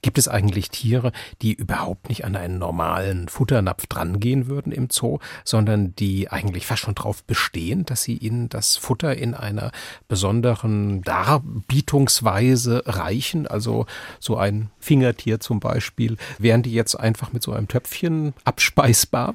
Gibt 0.01 0.17
es 0.17 0.27
eigentlich 0.27 0.69
Tiere, 0.69 1.11
die 1.41 1.53
überhaupt 1.53 2.09
nicht 2.09 2.25
an 2.25 2.35
einen 2.35 2.59
normalen 2.59 3.27
Futternapf 3.27 3.87
drangehen 3.87 4.47
würden 4.47 4.71
im 4.71 4.89
Zoo, 4.89 5.19
sondern 5.43 5.95
die 5.95 6.29
eigentlich 6.29 6.65
fast 6.65 6.81
schon 6.81 6.95
darauf 6.95 7.23
bestehen, 7.23 7.85
dass 7.85 8.03
sie 8.03 8.17
ihnen 8.17 8.49
das 8.49 8.77
Futter 8.77 9.15
in 9.15 9.33
einer 9.33 9.71
besonderen 10.07 11.01
Darbietungsweise 11.01 12.83
reichen? 12.85 13.47
Also 13.47 13.85
so 14.19 14.37
ein 14.37 14.69
Fingertier 14.79 15.39
zum 15.39 15.59
Beispiel, 15.59 16.17
wären 16.37 16.63
die 16.63 16.73
jetzt 16.73 16.95
einfach 16.95 17.33
mit 17.33 17.43
so 17.43 17.53
einem 17.53 17.67
Töpfchen 17.67 18.33
abspeisbar? 18.43 19.33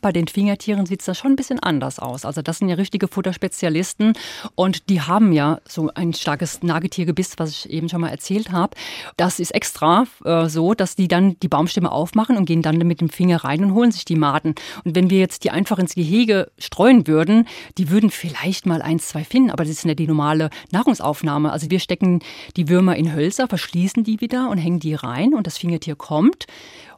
Bei 0.00 0.12
den 0.12 0.28
Fingertieren 0.28 0.86
sieht 0.86 1.00
es 1.00 1.06
da 1.06 1.14
schon 1.14 1.32
ein 1.32 1.36
bisschen 1.36 1.58
anders 1.60 1.98
aus. 1.98 2.24
Also 2.24 2.42
das 2.42 2.58
sind 2.58 2.68
ja 2.68 2.76
richtige 2.76 3.08
Futterspezialisten 3.08 4.12
und 4.54 4.88
die 4.88 5.00
haben 5.00 5.32
ja 5.32 5.60
so 5.66 5.90
ein 5.94 6.12
starkes 6.12 6.62
Nagetiergebiss, 6.62 7.34
was 7.38 7.50
ich 7.50 7.70
eben 7.70 7.88
schon 7.88 8.00
mal 8.00 8.10
erzählt 8.10 8.52
habe. 8.52 8.76
Das 9.16 9.40
ist 9.40 9.52
extra 9.52 10.06
äh, 10.24 10.48
so, 10.48 10.74
dass 10.74 10.96
die 10.96 11.08
dann 11.08 11.38
die 11.40 11.48
Baumstämme 11.48 11.90
aufmachen 11.90 12.36
und 12.36 12.44
gehen 12.44 12.62
dann 12.62 12.78
mit 12.78 13.00
dem 13.00 13.08
Finger 13.08 13.44
rein 13.44 13.64
und 13.64 13.74
holen 13.74 13.92
sich 13.92 14.04
die 14.04 14.16
Maden. 14.16 14.54
Und 14.84 14.94
wenn 14.94 15.10
wir 15.10 15.18
jetzt 15.18 15.44
die 15.44 15.50
einfach 15.50 15.78
ins 15.78 15.94
Gehege 15.94 16.50
streuen 16.58 17.06
würden, 17.06 17.46
die 17.78 17.90
würden 17.90 18.10
vielleicht 18.10 18.66
mal 18.66 18.82
eins, 18.82 19.08
zwei 19.08 19.24
finden, 19.24 19.50
aber 19.50 19.64
das 19.64 19.72
ist 19.72 19.86
nicht 19.86 19.98
die 19.98 20.06
normale 20.06 20.50
Nahrungsaufnahme. 20.70 21.52
Also 21.52 21.70
wir 21.70 21.80
stecken 21.80 22.20
die 22.56 22.68
Würmer 22.68 22.96
in 22.96 23.14
Hölzer, 23.14 23.48
verschließen 23.48 24.04
die 24.04 24.20
wieder 24.20 24.50
und 24.50 24.58
hängen 24.58 24.80
die 24.80 24.94
rein 24.94 25.34
und 25.34 25.46
das 25.46 25.58
Fingertier 25.58 25.96
kommt 25.96 26.46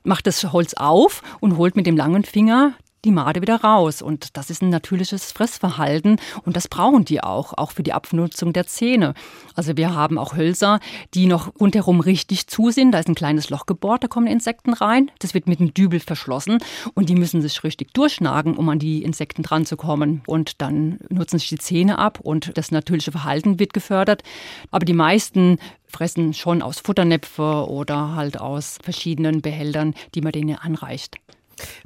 macht 0.09 0.27
das 0.27 0.53
Holz 0.53 0.75
auf 0.75 1.23
und 1.41 1.57
holt 1.57 1.77
mit 1.77 1.87
dem 1.87 1.97
langen 1.97 2.25
Finger 2.25 2.73
die 3.05 3.11
Made 3.11 3.40
wieder 3.40 3.61
raus. 3.62 4.02
Und 4.02 4.37
das 4.37 4.50
ist 4.50 4.62
ein 4.62 4.71
natürliches 4.71 5.33
Fressverhalten 5.33 6.21
und 6.45 6.57
das 6.57 6.69
brauchen 6.69 7.05
die 7.05 7.23
auch, 7.23 7.55
auch 7.57 7.71
für 7.71 7.83
die 7.83 7.93
Abnutzung 7.93 8.52
der 8.52 8.67
Zähne. 8.67 9.14
Also 9.55 9.76
wir 9.76 9.95
haben 9.95 10.19
auch 10.19 10.37
Hölzer, 10.37 10.81
die 11.14 11.26
noch 11.26 11.52
rundherum 11.61 12.00
richtig 12.00 12.47
zu 12.49 12.71
sind. 12.71 12.93
Da 12.93 12.99
ist 12.99 13.09
ein 13.09 13.14
kleines 13.14 13.50
Loch 13.50 13.67
gebohrt, 13.67 14.05
da 14.05 14.09
kommen 14.09 14.26
Insekten 14.26 14.73
rein. 14.73 15.11
Das 15.19 15.35
wird 15.35 15.47
mit 15.47 15.61
einem 15.61 15.75
Dübel 15.75 16.00
verschlossen 16.00 16.59
und 16.95 17.09
die 17.09 17.14
müssen 17.14 17.43
sich 17.43 17.62
richtig 17.64 17.95
durchschnagen, 17.95 18.57
um 18.57 18.69
an 18.69 18.78
die 18.78 19.02
Insekten 19.02 19.43
dran 19.43 19.67
zu 19.67 19.76
kommen. 19.76 20.23
Und 20.26 20.61
dann 20.61 20.99
nutzen 21.09 21.38
sich 21.38 21.49
die 21.49 21.59
Zähne 21.59 21.99
ab 21.99 22.21
und 22.21 22.57
das 22.57 22.71
natürliche 22.71 23.12
Verhalten 23.12 23.59
wird 23.59 23.73
gefördert. 23.73 24.23
Aber 24.71 24.85
die 24.85 24.93
meisten 24.93 25.59
fressen 25.87 26.35
schon 26.35 26.62
aus 26.62 26.81
Futternäpfe 26.81 27.67
oder 27.69 28.14
halt 28.14 28.40
aus 28.40 28.78
verschiedenen 28.83 29.40
Behältern, 29.40 29.95
die 30.14 30.21
man 30.21 30.33
denen 30.33 30.57
anreicht. 30.57 31.17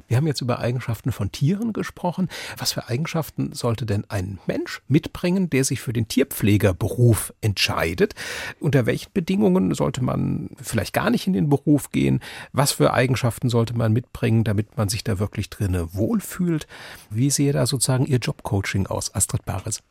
Wir 0.07 0.17
haben 0.17 0.27
jetzt 0.27 0.41
über 0.41 0.59
Eigenschaften 0.59 1.11
von 1.11 1.31
Tieren 1.31 1.73
gesprochen. 1.73 2.29
Was 2.57 2.73
für 2.73 2.87
Eigenschaften 2.87 3.53
sollte 3.53 3.85
denn 3.85 4.05
ein 4.09 4.39
Mensch 4.45 4.81
mitbringen, 4.87 5.49
der 5.49 5.63
sich 5.63 5.81
für 5.81 5.93
den 5.93 6.07
Tierpflegerberuf 6.07 7.33
entscheidet? 7.41 8.15
Unter 8.59 8.85
welchen 8.85 9.11
Bedingungen 9.13 9.73
sollte 9.73 10.03
man 10.03 10.49
vielleicht 10.61 10.93
gar 10.93 11.09
nicht 11.09 11.27
in 11.27 11.33
den 11.33 11.49
Beruf 11.49 11.91
gehen? 11.91 12.19
Was 12.51 12.71
für 12.71 12.93
Eigenschaften 12.93 13.49
sollte 13.49 13.75
man 13.75 13.93
mitbringen, 13.93 14.43
damit 14.43 14.77
man 14.77 14.89
sich 14.89 15.03
da 15.03 15.19
wirklich 15.19 15.49
drinne 15.49 15.93
wohlfühlt? 15.93 16.67
Wie 17.09 17.29
sehe 17.29 17.53
da 17.53 17.65
sozusagen 17.65 18.05
Ihr 18.05 18.19
Jobcoaching 18.19 18.87
aus, 18.87 19.13
Astrid 19.13 19.45
Bares? 19.45 19.81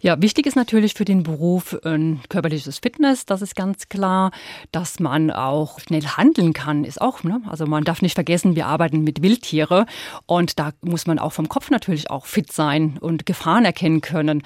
Ja, 0.00 0.22
wichtig 0.22 0.46
ist 0.46 0.54
natürlich 0.54 0.94
für 0.94 1.04
den 1.04 1.24
Beruf 1.24 1.76
ein 1.84 2.20
körperliches 2.28 2.78
Fitness, 2.78 3.26
das 3.26 3.42
ist 3.42 3.56
ganz 3.56 3.88
klar. 3.88 4.30
Dass 4.70 5.00
man 5.00 5.32
auch 5.32 5.80
schnell 5.80 6.04
handeln 6.04 6.52
kann, 6.52 6.84
ist 6.84 7.00
auch, 7.00 7.24
ne? 7.24 7.40
Also 7.48 7.66
man 7.66 7.82
darf 7.82 8.00
nicht 8.00 8.14
vergessen, 8.14 8.54
wir 8.54 8.66
arbeiten 8.66 9.02
mit 9.02 9.22
Wildtiere 9.22 9.86
und 10.26 10.60
da 10.60 10.70
muss 10.82 11.06
man 11.06 11.18
auch 11.18 11.32
vom 11.32 11.48
Kopf 11.48 11.70
natürlich 11.70 12.10
auch 12.10 12.26
fit 12.26 12.52
sein 12.52 12.96
und 13.00 13.26
Gefahren 13.26 13.64
erkennen 13.64 14.00
können. 14.00 14.42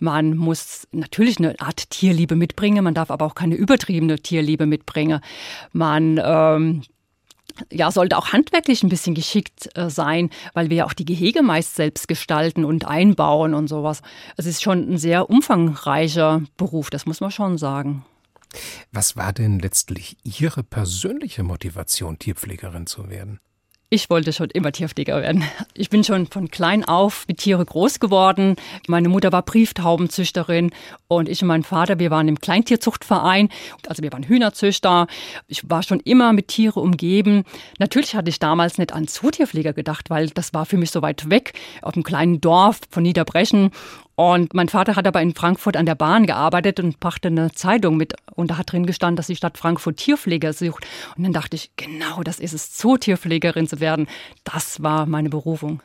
Man 0.00 0.36
muss 0.36 0.88
natürlich 0.90 1.38
eine 1.38 1.54
Art 1.60 1.90
Tierliebe 1.90 2.34
mitbringen, 2.34 2.82
man 2.82 2.94
darf 2.94 3.12
aber 3.12 3.26
auch 3.26 3.36
keine 3.36 3.54
übertriebene 3.54 4.18
Tierliebe 4.18 4.66
mitbringen. 4.66 5.20
Man 5.72 6.20
ähm, 6.22 6.82
ja, 7.70 7.90
sollte 7.90 8.16
auch 8.18 8.32
handwerklich 8.32 8.82
ein 8.82 8.88
bisschen 8.88 9.14
geschickt 9.14 9.68
äh, 9.74 9.90
sein, 9.90 10.30
weil 10.54 10.70
wir 10.70 10.76
ja 10.78 10.84
auch 10.86 10.92
die 10.92 11.04
Gehege 11.04 11.42
meist 11.42 11.74
selbst 11.74 12.08
gestalten 12.08 12.64
und 12.64 12.86
einbauen 12.86 13.54
und 13.54 13.68
sowas. 13.68 14.02
Es 14.36 14.46
ist 14.46 14.62
schon 14.62 14.92
ein 14.92 14.98
sehr 14.98 15.30
umfangreicher 15.30 16.42
Beruf, 16.56 16.90
das 16.90 17.06
muss 17.06 17.20
man 17.20 17.30
schon 17.30 17.58
sagen. 17.58 18.04
Was 18.92 19.16
war 19.16 19.32
denn 19.32 19.58
letztlich 19.58 20.16
Ihre 20.22 20.62
persönliche 20.62 21.42
Motivation, 21.42 22.18
Tierpflegerin 22.18 22.86
zu 22.86 23.10
werden? 23.10 23.40
Ich 23.88 24.10
wollte 24.10 24.32
schon 24.32 24.50
immer 24.50 24.72
Tierpfleger 24.72 25.22
werden. 25.22 25.44
Ich 25.72 25.90
bin 25.90 26.02
schon 26.02 26.26
von 26.26 26.50
klein 26.50 26.84
auf 26.84 27.24
mit 27.28 27.38
Tiere 27.38 27.64
groß 27.64 28.00
geworden. 28.00 28.56
Meine 28.88 29.08
Mutter 29.08 29.30
war 29.30 29.42
Brieftaubenzüchterin 29.42 30.72
und 31.06 31.28
ich 31.28 31.42
und 31.42 31.46
mein 31.46 31.62
Vater, 31.62 32.00
wir 32.00 32.10
waren 32.10 32.26
im 32.26 32.40
Kleintierzuchtverein. 32.40 33.48
Also 33.86 34.02
wir 34.02 34.12
waren 34.12 34.24
Hühnerzüchter. 34.24 35.06
Ich 35.46 35.70
war 35.70 35.84
schon 35.84 36.00
immer 36.00 36.32
mit 36.32 36.48
Tiere 36.48 36.80
umgeben. 36.80 37.44
Natürlich 37.78 38.16
hatte 38.16 38.28
ich 38.28 38.40
damals 38.40 38.76
nicht 38.76 38.92
an 38.92 39.06
Zootierpfleger 39.06 39.72
gedacht, 39.72 40.10
weil 40.10 40.30
das 40.30 40.52
war 40.52 40.66
für 40.66 40.78
mich 40.78 40.90
so 40.90 41.00
weit 41.00 41.30
weg 41.30 41.52
auf 41.82 41.94
einem 41.94 42.02
kleinen 42.02 42.40
Dorf 42.40 42.80
von 42.90 43.04
Niederbrechen. 43.04 43.70
Und 44.16 44.54
mein 44.54 44.70
Vater 44.70 44.96
hat 44.96 45.06
aber 45.06 45.20
in 45.20 45.34
Frankfurt 45.34 45.76
an 45.76 45.84
der 45.84 45.94
Bahn 45.94 46.26
gearbeitet 46.26 46.80
und 46.80 46.98
brachte 47.00 47.28
eine 47.28 47.52
Zeitung 47.52 47.98
mit. 47.98 48.14
Und 48.34 48.50
da 48.50 48.56
hat 48.56 48.72
drin 48.72 48.86
gestanden, 48.86 49.16
dass 49.16 49.26
die 49.26 49.36
Stadt 49.36 49.58
Frankfurt 49.58 49.98
Tierpfleger 49.98 50.54
sucht. 50.54 50.86
Und 51.16 51.24
dann 51.24 51.34
dachte 51.34 51.54
ich, 51.54 51.70
genau, 51.76 52.22
das 52.22 52.40
ist 52.40 52.54
es, 52.54 52.72
Zootierpflegerin 52.72 53.68
zu 53.68 53.78
werden. 53.78 54.08
Das 54.42 54.82
war 54.82 55.04
meine 55.04 55.28
Berufung. 55.28 55.82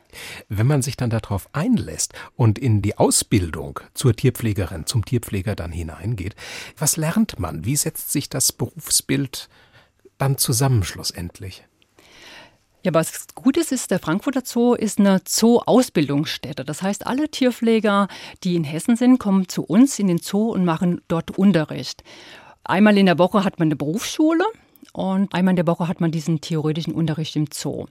Wenn 0.48 0.66
man 0.66 0.82
sich 0.82 0.96
dann 0.96 1.10
darauf 1.10 1.50
einlässt 1.54 2.14
und 2.38 2.58
in 2.58 2.82
die 2.82 2.98
Ausbildung 2.98 3.82
zur 3.94 4.16
Tierpflegerin, 4.16 4.86
zum 4.86 5.04
Tierpfleger 5.04 5.56
dann 5.56 5.74
hineingeht, 5.74 6.36
was 6.78 6.96
lernt 6.96 7.38
man? 7.38 7.66
Wie 7.66 7.76
setzt 7.76 8.14
sich 8.14 8.30
das 8.30 8.54
Berufsbild 8.54 9.50
dann 10.18 10.38
zusammen 10.38 10.84
schlussendlich? 10.84 11.66
Ja, 12.84 12.96
was 12.96 13.28
gut 13.36 13.58
ist, 13.58 13.72
ist, 13.72 13.92
der 13.92 14.00
Frankfurter 14.00 14.42
Zoo 14.44 14.74
ist 14.74 14.98
eine 14.98 15.22
Zoo-Ausbildungsstätte. 15.24 16.66
Das 16.66 16.82
heißt, 16.82 17.06
alle 17.06 17.30
Tierpfleger, 17.30 18.08
die 18.44 18.56
in 18.56 18.64
Hessen 18.64 18.96
sind, 18.96 19.20
kommen 19.20 19.48
zu 19.48 19.64
uns 19.64 20.00
in 20.00 20.08
den 20.08 20.18
Zoo 20.18 20.52
und 20.52 20.66
machen 20.66 21.00
dort 21.08 21.38
Unterricht. 21.38 22.04
Einmal 22.64 22.98
in 22.98 23.06
der 23.06 23.20
Woche 23.20 23.44
hat 23.44 23.60
man 23.60 23.68
eine 23.68 23.76
Berufsschule 23.76 24.44
und 24.94 25.32
einmal 25.36 25.52
in 25.52 25.58
der 25.58 25.68
Woche 25.68 25.88
hat 25.88 26.02
man 26.02 26.12
diesen 26.12 26.42
theoretischen 26.42 26.94
Unterricht 26.96 27.36
im 27.36 27.46
Zoo. 27.54 27.86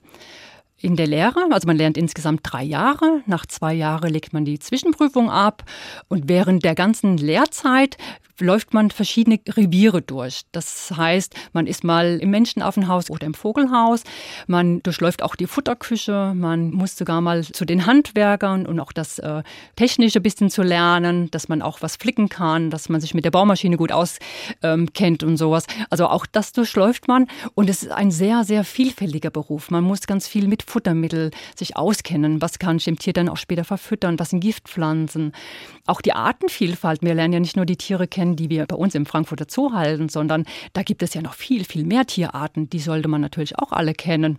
In 0.82 0.96
der 0.96 1.06
Lehre, 1.06 1.46
also 1.50 1.66
man 1.66 1.76
lernt 1.76 1.98
insgesamt 1.98 2.40
drei 2.42 2.62
Jahre. 2.62 3.20
Nach 3.26 3.44
zwei 3.44 3.74
Jahren 3.74 4.10
legt 4.10 4.32
man 4.32 4.46
die 4.46 4.58
Zwischenprüfung 4.58 5.30
ab. 5.30 5.64
Und 6.08 6.26
während 6.26 6.64
der 6.64 6.74
ganzen 6.74 7.18
Lehrzeit 7.18 7.98
läuft 8.40 8.74
man 8.74 8.90
verschiedene 8.90 9.38
Reviere 9.48 10.02
durch. 10.02 10.42
Das 10.52 10.92
heißt, 10.96 11.34
man 11.52 11.66
ist 11.66 11.84
mal 11.84 12.18
im 12.20 12.30
Menschenaffenhaus 12.30 13.10
oder 13.10 13.26
im 13.26 13.34
Vogelhaus, 13.34 14.02
man 14.46 14.82
durchläuft 14.82 15.22
auch 15.22 15.36
die 15.36 15.46
Futterküche, 15.46 16.32
man 16.34 16.70
muss 16.70 16.96
sogar 16.96 17.20
mal 17.20 17.44
zu 17.44 17.64
den 17.64 17.86
Handwerkern 17.86 18.66
und 18.66 18.80
auch 18.80 18.92
das 18.92 19.18
äh, 19.18 19.42
Technische 19.76 20.20
bisschen 20.20 20.50
zu 20.50 20.62
lernen, 20.62 21.30
dass 21.30 21.48
man 21.48 21.62
auch 21.62 21.82
was 21.82 21.96
flicken 21.96 22.28
kann, 22.28 22.70
dass 22.70 22.88
man 22.88 23.00
sich 23.00 23.14
mit 23.14 23.24
der 23.24 23.30
Baumaschine 23.30 23.76
gut 23.76 23.92
auskennt 23.92 25.22
ähm, 25.22 25.28
und 25.28 25.36
sowas. 25.36 25.66
Also 25.90 26.08
auch 26.08 26.26
das 26.26 26.52
durchläuft 26.52 27.08
man 27.08 27.26
und 27.54 27.68
es 27.68 27.82
ist 27.82 27.92
ein 27.92 28.10
sehr, 28.10 28.44
sehr 28.44 28.64
vielfältiger 28.64 29.30
Beruf. 29.30 29.70
Man 29.70 29.84
muss 29.84 30.06
ganz 30.06 30.26
viel 30.26 30.48
mit 30.48 30.62
Futtermittel 30.70 31.30
sich 31.56 31.76
auskennen. 31.76 32.40
Was 32.40 32.58
kann 32.58 32.76
ich 32.76 32.84
dem 32.84 32.98
Tier 32.98 33.12
dann 33.12 33.28
auch 33.28 33.36
später 33.36 33.64
verfüttern? 33.64 34.18
Was 34.18 34.30
sind 34.30 34.40
Giftpflanzen? 34.40 35.32
Auch 35.86 36.00
die 36.00 36.12
Artenvielfalt. 36.12 37.02
Wir 37.02 37.14
lernen 37.14 37.34
ja 37.34 37.40
nicht 37.40 37.56
nur 37.56 37.66
die 37.66 37.76
Tiere 37.76 38.06
kennen, 38.06 38.36
die 38.36 38.48
wir 38.48 38.66
bei 38.66 38.76
uns 38.76 38.94
im 38.94 39.06
Frankfurter 39.06 39.46
Zoo 39.48 39.72
halten, 39.72 40.08
sondern 40.08 40.44
da 40.72 40.82
gibt 40.82 41.02
es 41.02 41.14
ja 41.14 41.22
noch 41.22 41.34
viel, 41.34 41.64
viel 41.64 41.84
mehr 41.84 42.06
Tierarten. 42.06 42.70
Die 42.70 42.78
sollte 42.78 43.08
man 43.08 43.20
natürlich 43.20 43.58
auch 43.58 43.72
alle 43.72 43.92
kennen. 43.94 44.38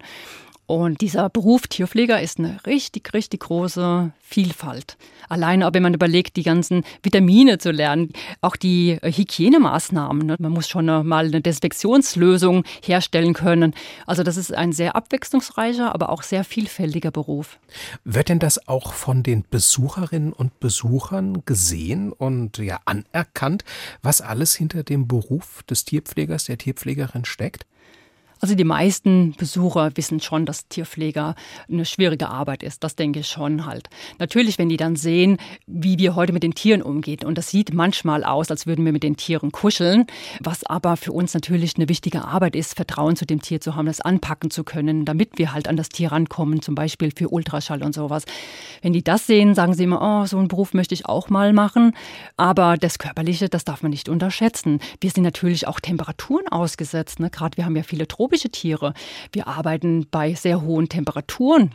Und 0.71 1.01
dieser 1.01 1.27
Beruf 1.27 1.67
Tierpfleger 1.67 2.21
ist 2.21 2.39
eine 2.39 2.65
richtig, 2.65 3.13
richtig 3.13 3.41
große 3.41 4.13
Vielfalt. 4.21 4.95
Alleine, 5.27 5.69
wenn 5.73 5.83
man 5.83 5.93
überlegt, 5.93 6.37
die 6.37 6.43
ganzen 6.43 6.85
Vitamine 7.03 7.57
zu 7.57 7.71
lernen, 7.71 8.13
auch 8.39 8.55
die 8.55 8.97
Hygienemaßnahmen. 9.03 10.25
Ne? 10.25 10.37
Man 10.39 10.53
muss 10.53 10.69
schon 10.69 10.85
mal 10.85 11.25
eine 11.25 11.41
Desinfektionslösung 11.41 12.63
herstellen 12.85 13.33
können. 13.33 13.73
Also 14.07 14.23
das 14.23 14.37
ist 14.37 14.53
ein 14.53 14.71
sehr 14.71 14.95
abwechslungsreicher, 14.95 15.93
aber 15.93 16.09
auch 16.09 16.23
sehr 16.23 16.45
vielfältiger 16.45 17.11
Beruf. 17.11 17.59
Wird 18.05 18.29
denn 18.29 18.39
das 18.39 18.69
auch 18.69 18.93
von 18.93 19.23
den 19.23 19.43
Besucherinnen 19.49 20.31
und 20.31 20.61
Besuchern 20.61 21.43
gesehen 21.45 22.13
und 22.13 22.59
ja 22.59 22.79
anerkannt, 22.85 23.65
was 24.03 24.21
alles 24.21 24.55
hinter 24.55 24.83
dem 24.83 25.09
Beruf 25.09 25.63
des 25.63 25.83
Tierpflegers, 25.83 26.45
der 26.45 26.57
Tierpflegerin 26.57 27.25
steckt? 27.25 27.65
Also 28.41 28.55
die 28.55 28.63
meisten 28.63 29.36
Besucher 29.38 29.91
wissen 29.95 30.19
schon, 30.19 30.48
dass 30.48 30.67
Tierpfleger 30.67 31.36
eine 31.69 31.86
schwierige 31.86 32.29
Arbeit 32.29 32.63
ist. 32.63 32.83
Das 32.83 32.95
denke 32.95 33.19
ich 33.19 33.27
schon 33.27 33.67
halt. 33.67 33.88
Natürlich, 34.17 34.57
wenn 34.57 34.67
die 34.67 34.77
dann 34.77 34.95
sehen, 34.95 35.38
wie 35.67 36.00
wir 36.00 36.15
heute 36.15 36.33
mit 36.33 36.41
den 36.41 36.55
Tieren 36.55 36.81
umgehen, 36.81 37.24
und 37.24 37.38
das 37.38 37.51
sieht 37.51 37.71
manchmal 37.71 38.24
aus, 38.24 38.50
als 38.50 38.65
würden 38.65 38.83
wir 38.83 38.93
mit 38.93 39.03
den 39.03 39.15
Tieren 39.15 39.51
kuscheln, 39.51 40.07
was 40.39 40.65
aber 40.65 40.98
für 40.98 41.12
uns 41.12 41.36
natürlich 41.36 41.75
eine 41.75 41.88
wichtige 41.88 42.25
Arbeit 42.25 42.55
ist, 42.55 42.75
Vertrauen 42.75 43.15
zu 43.15 43.27
dem 43.27 43.43
Tier 43.43 43.62
zu 43.62 43.75
haben, 43.75 43.86
das 43.86 44.01
anpacken 44.01 44.50
zu 44.50 44.63
können, 44.63 45.05
damit 45.05 45.38
wir 45.38 45.53
halt 45.53 45.67
an 45.67 45.77
das 45.77 45.89
Tier 45.89 46.12
rankommen, 46.12 46.63
zum 46.63 46.74
Beispiel 46.74 47.12
für 47.15 47.29
Ultraschall 47.29 47.83
und 47.83 47.93
sowas. 47.93 48.25
Wenn 48.81 48.93
die 48.93 49.03
das 49.03 49.27
sehen, 49.27 49.53
sagen 49.53 49.75
sie 49.75 49.83
immer, 49.83 50.01
oh, 50.01 50.25
so 50.25 50.39
einen 50.39 50.48
Beruf 50.48 50.74
möchte 50.74 50.95
ich 50.95 51.05
auch 51.05 51.29
mal 51.29 51.53
machen. 51.53 51.93
Aber 52.38 52.75
das 52.77 52.98
Körperliche, 52.98 53.50
das 53.50 53.65
darf 53.65 53.83
man 53.83 53.91
nicht 53.91 54.10
unterschätzen. 54.10 54.79
Wir 55.00 55.12
sind 55.12 55.24
natürlich 55.24 55.67
auch 55.67 55.79
Temperaturen 55.79 56.48
ausgesetzt. 56.48 57.19
Ne? 57.19 57.29
Gerade 57.29 57.57
wir 57.57 57.65
haben 57.65 57.75
ja 57.75 57.83
viele 57.83 58.07
tropische 58.31 58.50
Tiere. 58.50 58.93
Wir 59.33 59.47
arbeiten 59.47 60.07
bei 60.09 60.33
sehr 60.35 60.61
hohen 60.61 60.88
Temperaturen. 60.88 61.71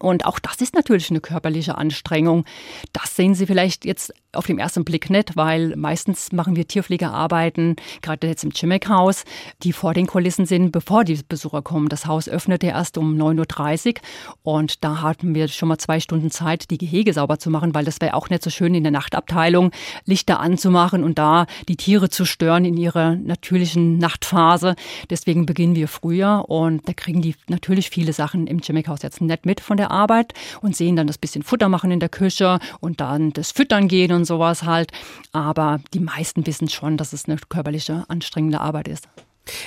Und 0.00 0.26
auch 0.26 0.38
das 0.38 0.60
ist 0.60 0.74
natürlich 0.74 1.10
eine 1.10 1.20
körperliche 1.20 1.78
Anstrengung. 1.78 2.44
Das 2.92 3.16
sehen 3.16 3.34
Sie 3.34 3.46
vielleicht 3.46 3.86
jetzt 3.86 4.12
auf 4.34 4.46
den 4.46 4.58
ersten 4.58 4.84
Blick 4.84 5.08
nicht, 5.08 5.36
weil 5.36 5.74
meistens 5.76 6.30
machen 6.32 6.54
wir 6.54 6.68
Tierpflegearbeiten, 6.68 7.76
gerade 8.02 8.26
jetzt 8.26 8.44
im 8.44 8.52
Chimek-Haus, 8.52 9.24
die 9.62 9.72
vor 9.72 9.94
den 9.94 10.06
Kulissen 10.06 10.44
sind, 10.44 10.70
bevor 10.70 11.04
die 11.04 11.18
Besucher 11.26 11.62
kommen. 11.62 11.88
Das 11.88 12.06
Haus 12.06 12.28
öffnete 12.28 12.66
erst 12.66 12.98
um 12.98 13.16
9.30 13.16 13.96
Uhr 14.44 14.54
und 14.54 14.84
da 14.84 15.00
hatten 15.00 15.34
wir 15.34 15.48
schon 15.48 15.68
mal 15.68 15.78
zwei 15.78 15.98
Stunden 15.98 16.30
Zeit, 16.30 16.70
die 16.70 16.76
Gehege 16.76 17.14
sauber 17.14 17.38
zu 17.38 17.48
machen, 17.48 17.74
weil 17.74 17.86
das 17.86 18.02
wäre 18.02 18.12
auch 18.12 18.28
nicht 18.28 18.42
so 18.42 18.50
schön 18.50 18.74
in 18.74 18.82
der 18.82 18.92
Nachtabteilung, 18.92 19.70
Lichter 20.04 20.38
anzumachen 20.40 21.02
und 21.02 21.18
da 21.18 21.46
die 21.66 21.76
Tiere 21.76 22.10
zu 22.10 22.26
stören 22.26 22.66
in 22.66 22.76
ihrer 22.76 23.16
natürlichen 23.16 23.96
Nachtphase. 23.96 24.76
Deswegen 25.08 25.46
beginnen 25.46 25.74
wir 25.74 25.88
früher 25.88 26.44
und 26.48 26.86
da 26.86 26.92
kriegen 26.92 27.22
die 27.22 27.34
natürlich 27.48 27.88
viele 27.88 28.12
Sachen 28.12 28.46
im 28.46 28.60
Chimek-Haus 28.60 29.00
jetzt 29.02 29.22
nicht 29.22 29.46
mit 29.46 29.60
von 29.62 29.77
der 29.78 29.90
Arbeit 29.90 30.34
und 30.60 30.76
sehen 30.76 30.96
dann 30.96 31.06
das 31.06 31.18
bisschen 31.18 31.42
Futter 31.42 31.68
machen 31.68 31.90
in 31.90 32.00
der 32.00 32.08
Küche 32.08 32.58
und 32.80 33.00
dann 33.00 33.32
das 33.32 33.52
Füttern 33.52 33.88
gehen 33.88 34.12
und 34.12 34.24
sowas 34.24 34.64
halt. 34.64 34.92
Aber 35.32 35.80
die 35.94 36.00
meisten 36.00 36.46
wissen 36.46 36.68
schon, 36.68 36.96
dass 36.96 37.12
es 37.12 37.26
eine 37.26 37.38
körperliche, 37.48 38.04
anstrengende 38.08 38.60
Arbeit 38.60 38.88
ist. 38.88 39.08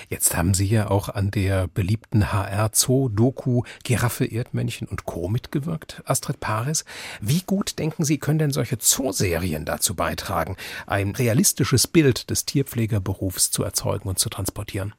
Jetzt 0.09 0.35
haben 0.35 0.53
Sie 0.53 0.65
ja 0.65 0.89
auch 0.89 1.09
an 1.09 1.31
der 1.31 1.67
beliebten 1.67 2.31
HR-Zoo-Doku 2.31 3.63
Giraffe, 3.83 4.25
Erdmännchen 4.25 4.87
und 4.87 5.05
Co. 5.05 5.27
mitgewirkt, 5.27 6.01
Astrid 6.05 6.39
Paris. 6.39 6.85
Wie 7.19 7.41
gut 7.41 7.79
denken 7.79 8.03
Sie, 8.03 8.17
können 8.17 8.39
denn 8.39 8.51
solche 8.51 8.77
Zooserien 8.77 9.65
dazu 9.65 9.95
beitragen, 9.95 10.55
ein 10.85 11.11
realistisches 11.11 11.87
Bild 11.87 12.29
des 12.29 12.45
Tierpflegerberufs 12.45 13.51
zu 13.51 13.63
erzeugen 13.63 14.09
und 14.09 14.19
zu 14.19 14.29
transportieren? 14.29 14.93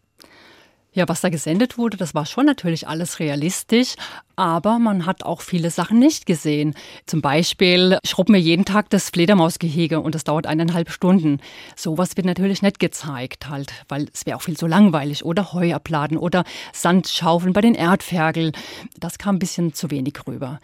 Ja, 0.94 1.08
was 1.08 1.22
da 1.22 1.30
gesendet 1.30 1.78
wurde, 1.78 1.96
das 1.96 2.14
war 2.14 2.26
schon 2.26 2.44
natürlich 2.44 2.86
alles 2.86 3.18
realistisch, 3.18 3.94
aber 4.36 4.78
man 4.78 5.06
hat 5.06 5.22
auch 5.22 5.40
viele 5.40 5.70
Sachen 5.70 5.98
nicht 5.98 6.26
gesehen. 6.26 6.74
Zum 7.06 7.22
Beispiel 7.22 7.98
schrubben 8.04 8.34
wir 8.34 8.40
jeden 8.40 8.66
Tag 8.66 8.90
das 8.90 9.08
Fledermausgehege 9.08 10.00
und 10.00 10.14
das 10.14 10.24
dauert 10.24 10.46
eineinhalb 10.46 10.90
Stunden. 10.90 11.40
Sowas 11.76 12.18
wird 12.18 12.26
natürlich 12.26 12.60
nicht 12.60 12.78
gezeigt, 12.78 13.48
halt, 13.48 13.72
weil 13.88 14.08
es 14.12 14.26
wäre 14.26 14.36
auch 14.36 14.42
viel 14.42 14.58
zu 14.58 14.66
langweilig. 14.66 15.24
Oder 15.24 15.54
Heu 15.54 15.72
abladen 15.72 16.18
oder 16.18 16.44
Sand 16.74 17.08
schaufeln 17.08 17.54
bei 17.54 17.62
den 17.62 17.74
Erdferkel. 17.74 18.52
Das 19.00 19.16
kam 19.16 19.36
ein 19.36 19.38
bisschen 19.38 19.72
zu 19.72 19.90
wenig 19.90 20.18
rüber. 20.26 20.60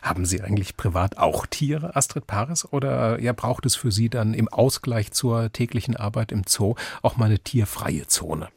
Haben 0.00 0.26
Sie 0.26 0.42
eigentlich 0.42 0.76
privat 0.76 1.18
auch 1.18 1.44
Tiere, 1.44 1.96
Astrid 1.96 2.28
Paris? 2.28 2.68
Oder 2.70 3.20
ja, 3.20 3.32
braucht 3.32 3.66
es 3.66 3.74
für 3.74 3.90
Sie 3.90 4.08
dann 4.08 4.32
im 4.32 4.46
Ausgleich 4.46 5.10
zur 5.10 5.52
täglichen 5.52 5.96
Arbeit 5.96 6.30
im 6.30 6.42
Zoo 6.46 6.76
auch 7.02 7.16
mal 7.16 7.24
eine 7.24 7.40
tierfreie 7.40 8.06
Zone? 8.06 8.48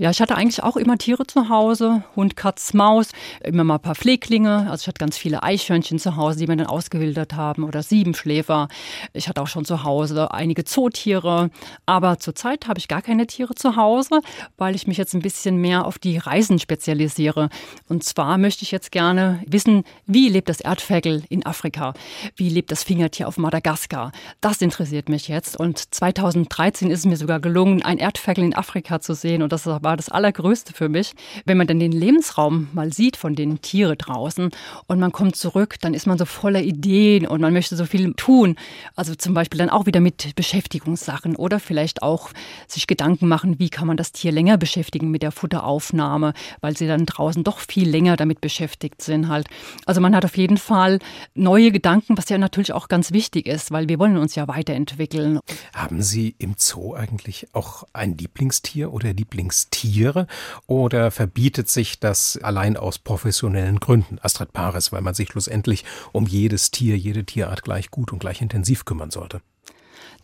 Ja, 0.00 0.08
ich 0.08 0.22
hatte 0.22 0.34
eigentlich 0.34 0.62
auch 0.62 0.78
immer 0.78 0.96
Tiere 0.96 1.26
zu 1.26 1.50
Hause, 1.50 2.02
Hund, 2.16 2.34
Katz, 2.34 2.72
Maus, 2.72 3.10
immer 3.44 3.64
mal 3.64 3.74
ein 3.74 3.82
paar 3.82 3.94
Pfleglinge. 3.94 4.66
Also 4.70 4.84
ich 4.84 4.86
hatte 4.88 4.98
ganz 4.98 5.18
viele 5.18 5.42
Eichhörnchen 5.42 5.98
zu 5.98 6.16
Hause, 6.16 6.38
die 6.38 6.48
wir 6.48 6.56
dann 6.56 6.68
ausgewildert 6.68 7.34
haben 7.34 7.64
oder 7.64 7.82
Siebenschläfer. 7.82 8.68
Ich 9.12 9.28
hatte 9.28 9.42
auch 9.42 9.46
schon 9.46 9.66
zu 9.66 9.84
Hause 9.84 10.32
einige 10.32 10.64
Zootiere. 10.64 11.50
Aber 11.84 12.18
zurzeit 12.18 12.66
habe 12.66 12.78
ich 12.78 12.88
gar 12.88 13.02
keine 13.02 13.26
Tiere 13.26 13.54
zu 13.54 13.76
Hause, 13.76 14.22
weil 14.56 14.74
ich 14.74 14.86
mich 14.86 14.96
jetzt 14.96 15.12
ein 15.12 15.20
bisschen 15.20 15.58
mehr 15.58 15.84
auf 15.84 15.98
die 15.98 16.16
Reisen 16.16 16.58
spezialisiere. 16.58 17.50
Und 17.86 18.02
zwar 18.02 18.38
möchte 18.38 18.62
ich 18.62 18.70
jetzt 18.70 18.92
gerne 18.92 19.42
wissen, 19.46 19.84
wie 20.06 20.30
lebt 20.30 20.48
das 20.48 20.62
Erdferkel 20.62 21.24
in 21.28 21.44
Afrika? 21.44 21.92
Wie 22.36 22.48
lebt 22.48 22.70
das 22.70 22.84
Fingertier 22.84 23.28
auf 23.28 23.36
Madagaskar? 23.36 24.12
Das 24.40 24.62
interessiert 24.62 25.10
mich 25.10 25.28
jetzt. 25.28 25.60
Und 25.60 25.94
2013 25.94 26.90
ist 26.90 27.00
es 27.00 27.04
mir 27.04 27.18
sogar 27.18 27.38
gelungen, 27.38 27.82
ein 27.82 27.98
Erdferkel 27.98 28.44
in 28.44 28.54
Afrika 28.54 29.02
zu 29.02 29.12
sehen. 29.12 29.42
Und 29.42 29.52
das 29.52 29.66
war 29.66 29.89
war 29.90 29.96
das 29.96 30.08
Allergrößte 30.08 30.72
für 30.72 30.88
mich. 30.88 31.14
Wenn 31.46 31.56
man 31.58 31.66
dann 31.66 31.80
den 31.80 31.90
Lebensraum 31.90 32.68
mal 32.72 32.92
sieht 32.92 33.16
von 33.16 33.34
den 33.34 33.60
Tieren 33.60 33.98
draußen 33.98 34.50
und 34.86 35.00
man 35.00 35.10
kommt 35.10 35.34
zurück, 35.34 35.74
dann 35.80 35.94
ist 35.94 36.06
man 36.06 36.16
so 36.16 36.26
voller 36.26 36.62
Ideen 36.62 37.26
und 37.26 37.40
man 37.40 37.52
möchte 37.52 37.74
so 37.74 37.86
viel 37.86 38.14
tun. 38.14 38.54
Also 38.94 39.16
zum 39.16 39.34
Beispiel 39.34 39.58
dann 39.58 39.68
auch 39.68 39.86
wieder 39.86 39.98
mit 39.98 40.36
Beschäftigungssachen 40.36 41.34
oder 41.34 41.58
vielleicht 41.58 42.04
auch 42.04 42.30
sich 42.68 42.86
Gedanken 42.86 43.26
machen, 43.26 43.58
wie 43.58 43.68
kann 43.68 43.88
man 43.88 43.96
das 43.96 44.12
Tier 44.12 44.30
länger 44.30 44.58
beschäftigen 44.58 45.10
mit 45.10 45.24
der 45.24 45.32
Futteraufnahme, 45.32 46.34
weil 46.60 46.76
sie 46.76 46.86
dann 46.86 47.04
draußen 47.04 47.42
doch 47.42 47.58
viel 47.58 47.90
länger 47.90 48.16
damit 48.16 48.40
beschäftigt 48.40 49.02
sind 49.02 49.26
halt. 49.26 49.48
Also 49.86 50.00
man 50.00 50.14
hat 50.14 50.24
auf 50.24 50.36
jeden 50.36 50.56
Fall 50.56 51.00
neue 51.34 51.72
Gedanken, 51.72 52.16
was 52.16 52.28
ja 52.28 52.38
natürlich 52.38 52.72
auch 52.72 52.86
ganz 52.86 53.10
wichtig 53.10 53.48
ist, 53.48 53.72
weil 53.72 53.88
wir 53.88 53.98
wollen 53.98 54.18
uns 54.18 54.36
ja 54.36 54.46
weiterentwickeln. 54.46 55.40
Haben 55.74 56.00
Sie 56.00 56.36
im 56.38 56.54
Zoo 56.58 56.94
eigentlich 56.94 57.48
auch 57.54 57.82
ein 57.92 58.16
Lieblingstier 58.16 58.92
oder 58.92 59.12
Lieblingstier? 59.12 59.79
Tiere 59.80 60.26
oder 60.66 61.10
verbietet 61.10 61.70
sich 61.70 62.00
das 62.00 62.38
allein 62.42 62.76
aus 62.76 62.98
professionellen 62.98 63.80
Gründen? 63.80 64.18
Astrid 64.20 64.52
Paris, 64.52 64.92
weil 64.92 65.00
man 65.00 65.14
sich 65.14 65.30
schlussendlich 65.30 65.86
um 66.12 66.26
jedes 66.26 66.70
Tier, 66.70 66.98
jede 66.98 67.24
Tierart 67.24 67.62
gleich 67.62 67.90
gut 67.90 68.12
und 68.12 68.18
gleich 68.18 68.42
intensiv 68.42 68.84
kümmern 68.84 69.10
sollte. 69.10 69.40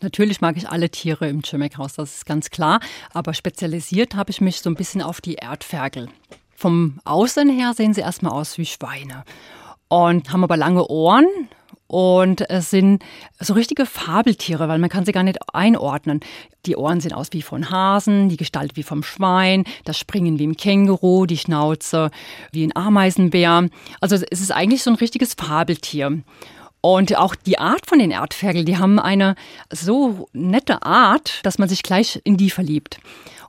Natürlich 0.01 0.41
mag 0.41 0.57
ich 0.57 0.69
alle 0.69 0.91
Tiere 0.91 1.27
im 1.27 1.41
Chimek-Haus, 1.41 1.93
das 1.93 2.17
ist 2.17 2.25
ganz 2.27 2.51
klar. 2.51 2.79
Aber 3.13 3.33
spezialisiert 3.33 4.13
habe 4.13 4.29
ich 4.29 4.41
mich 4.41 4.61
so 4.61 4.69
ein 4.69 4.75
bisschen 4.75 5.01
auf 5.01 5.21
die 5.21 5.35
Erdferkel. 5.35 6.07
Vom 6.55 6.99
Aussehen 7.03 7.49
her 7.49 7.73
sehen 7.73 7.95
sie 7.95 8.01
erstmal 8.01 8.33
aus 8.33 8.59
wie 8.59 8.67
Schweine 8.67 9.23
und 9.87 10.31
haben 10.31 10.43
aber 10.43 10.57
lange 10.57 10.85
Ohren, 10.87 11.25
und 11.87 12.49
es 12.49 12.69
sind 12.69 13.03
so 13.39 13.53
richtige 13.53 13.85
Fabeltiere, 13.85 14.67
weil 14.67 14.79
man 14.79 14.89
kann 14.89 15.05
sie 15.05 15.13
gar 15.13 15.23
nicht 15.23 15.39
einordnen. 15.53 16.19
Die 16.65 16.75
Ohren 16.75 16.99
sehen 16.99 17.13
aus 17.13 17.29
wie 17.31 17.41
von 17.41 17.71
Hasen, 17.71 18.27
die 18.27 18.37
Gestalt 18.37 18.75
wie 18.75 18.83
vom 18.83 19.03
Schwein, 19.03 19.63
das 19.85 19.97
Springen 19.97 20.37
wie 20.37 20.43
im 20.43 20.57
Känguru, 20.57 21.25
die 21.25 21.37
Schnauze 21.37 22.11
wie 22.51 22.65
ein 22.65 22.75
Ameisenbär. 22.75 23.69
Also 24.01 24.15
es 24.15 24.41
ist 24.41 24.51
eigentlich 24.51 24.83
so 24.83 24.91
ein 24.91 24.97
richtiges 24.97 25.33
Fabeltier. 25.33 26.21
Und 26.81 27.17
auch 27.17 27.35
die 27.35 27.57
Art 27.57 27.85
von 27.87 27.99
den 27.99 28.11
Erdferkel, 28.11 28.63
die 28.63 28.77
haben 28.77 28.99
eine 28.99 29.35
so 29.71 30.27
nette 30.33 30.83
Art, 30.83 31.39
dass 31.43 31.57
man 31.57 31.69
sich 31.69 31.83
gleich 31.83 32.21
in 32.23 32.37
die 32.37 32.49
verliebt. 32.49 32.99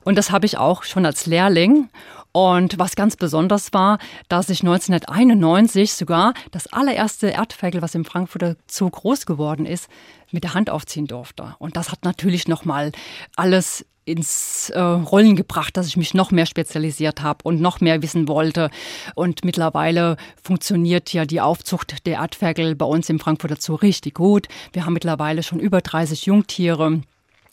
Und 0.03 0.17
das 0.17 0.31
habe 0.31 0.45
ich 0.45 0.57
auch 0.57 0.83
schon 0.83 1.05
als 1.05 1.25
Lehrling. 1.25 1.89
Und 2.31 2.77
was 2.77 2.95
ganz 2.95 3.15
besonders 3.15 3.73
war, 3.73 3.97
dass 4.27 4.49
ich 4.49 4.61
1991 4.61 5.93
sogar 5.93 6.33
das 6.51 6.67
allererste 6.71 7.29
Erdferkel, 7.29 7.81
was 7.81 7.95
im 7.95 8.05
Frankfurter 8.05 8.55
Zoo 8.69 8.89
groß 8.89 9.25
geworden 9.25 9.65
ist, 9.65 9.87
mit 10.31 10.43
der 10.43 10.53
Hand 10.53 10.69
aufziehen 10.69 11.07
durfte. 11.07 11.55
Und 11.57 11.75
das 11.75 11.91
hat 11.91 12.05
natürlich 12.05 12.47
nochmal 12.47 12.91
alles 13.35 13.85
ins 14.05 14.71
äh, 14.71 14.79
Rollen 14.79 15.35
gebracht, 15.35 15.77
dass 15.77 15.87
ich 15.87 15.97
mich 15.97 16.13
noch 16.13 16.31
mehr 16.31 16.47
spezialisiert 16.47 17.21
habe 17.21 17.39
und 17.43 17.61
noch 17.61 17.79
mehr 17.79 18.01
wissen 18.01 18.27
wollte. 18.27 18.69
Und 19.13 19.45
mittlerweile 19.45 20.17
funktioniert 20.41 21.13
ja 21.13 21.25
die 21.25 21.41
Aufzucht 21.41 22.05
der 22.05 22.15
Erdferkel 22.15 22.75
bei 22.75 22.85
uns 22.85 23.09
im 23.09 23.19
Frankfurter 23.19 23.57
Zoo 23.59 23.75
richtig 23.75 24.15
gut. 24.15 24.47
Wir 24.73 24.85
haben 24.85 24.93
mittlerweile 24.93 25.43
schon 25.43 25.59
über 25.59 25.81
30 25.81 26.25
Jungtiere. 26.25 27.01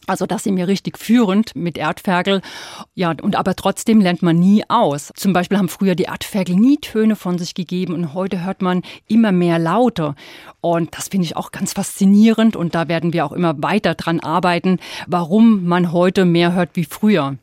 Also 0.07 0.27
das 0.27 0.45
sind 0.45 0.55
mir 0.55 0.69
richtig 0.69 0.99
führend 0.99 1.57
mit 1.57 1.77
Erdferkel. 1.77 2.41
Ja, 2.95 3.15
und 3.23 3.35
aber 3.37 3.57
trotzdem 3.57 4.01
lernt 4.01 4.23
man 4.23 4.37
nie 4.37 4.63
aus. 4.69 5.13
Zum 5.17 5.33
Beispiel 5.33 5.59
haben 5.59 5.69
früher 5.69 5.95
die 5.95 6.05
Erdferkel 6.05 6.55
nie 6.55 6.77
Töne 6.77 7.17
von 7.17 7.39
sich 7.39 7.55
gegeben 7.55 7.95
und 7.95 8.15
heute 8.15 8.45
hört 8.45 8.63
man 8.63 8.83
immer 9.09 9.33
mehr 9.33 9.59
Laute. 9.59 10.15
Und 10.61 10.97
das 10.97 11.09
finde 11.09 11.25
ich 11.27 11.37
auch 11.37 11.51
ganz 11.51 11.73
faszinierend 11.73 12.55
und 12.55 12.75
da 12.75 12.89
werden 12.89 13.13
wir 13.13 13.25
auch 13.25 13.33
immer 13.33 13.61
weiter 13.63 13.95
dran 13.95 14.21
arbeiten, 14.21 14.79
warum 15.07 15.65
man 15.65 15.93
heute 15.93 16.25
mehr 16.25 16.53
hört 16.53 16.71
wie 16.75 16.85
früher. 16.85 17.37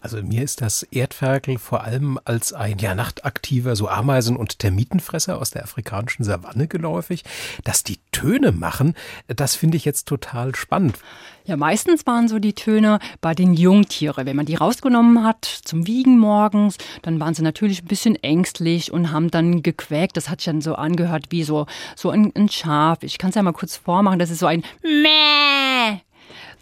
Also 0.00 0.22
mir 0.22 0.42
ist 0.42 0.60
das 0.60 0.82
Erdferkel 0.84 1.58
vor 1.58 1.84
allem 1.84 2.18
als 2.24 2.52
ein 2.52 2.78
ja 2.78 2.94
nachtaktiver 2.94 3.76
so 3.76 3.88
Ameisen- 3.88 4.36
und 4.36 4.58
Termitenfresser 4.58 5.38
aus 5.38 5.50
der 5.50 5.64
afrikanischen 5.64 6.24
Savanne 6.24 6.66
geläufig. 6.66 7.24
Dass 7.64 7.82
die 7.82 7.98
Töne 8.12 8.52
machen, 8.52 8.94
das 9.28 9.54
finde 9.54 9.76
ich 9.76 9.84
jetzt 9.84 10.06
total 10.06 10.54
spannend. 10.54 10.98
Ja, 11.46 11.58
meistens 11.58 12.06
waren 12.06 12.26
so 12.26 12.38
die 12.38 12.54
Töne 12.54 13.00
bei 13.20 13.34
den 13.34 13.52
Jungtieren. 13.52 14.24
Wenn 14.24 14.36
man 14.36 14.46
die 14.46 14.54
rausgenommen 14.54 15.24
hat 15.24 15.44
zum 15.44 15.86
Wiegen 15.86 16.18
morgens, 16.18 16.78
dann 17.02 17.20
waren 17.20 17.34
sie 17.34 17.42
natürlich 17.42 17.82
ein 17.82 17.88
bisschen 17.88 18.16
ängstlich 18.16 18.92
und 18.92 19.12
haben 19.12 19.30
dann 19.30 19.62
gequäkt. 19.62 20.16
Das 20.16 20.30
hat 20.30 20.40
sich 20.40 20.46
dann 20.46 20.62
so 20.62 20.74
angehört 20.74 21.26
wie 21.30 21.44
so, 21.44 21.66
so 21.96 22.08
ein, 22.08 22.32
ein 22.34 22.48
Schaf. 22.48 23.02
Ich 23.02 23.18
kann 23.18 23.28
es 23.28 23.36
ja 23.36 23.42
mal 23.42 23.52
kurz 23.52 23.76
vormachen. 23.76 24.18
Das 24.18 24.30
ist 24.30 24.38
so 24.38 24.46
ein 24.46 24.62
Mäh. 24.82 26.00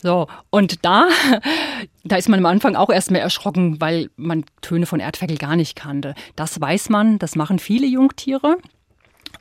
So, 0.03 0.27
und 0.51 0.85
da, 0.85 1.09
da 2.05 2.17
ist 2.17 2.29
man 2.29 2.41
am 2.41 2.47
Anfang 2.47 2.75
auch 2.75 2.91
erstmal 2.91 3.21
erschrocken, 3.21 3.81
weil 3.81 4.11
man 4.17 4.45
Töne 4.61 4.87
von 4.87 5.01
Erdferkel 5.01 5.39
gar 5.39 5.57
nicht 5.57 5.77
kannte. 5.77 6.15
Das 6.35 6.61
weiß 6.61 6.89
man, 6.89 7.19
das 7.19 7.37
machen 7.37 7.59
viele 7.59 7.87
Jungtiere. 7.87 8.57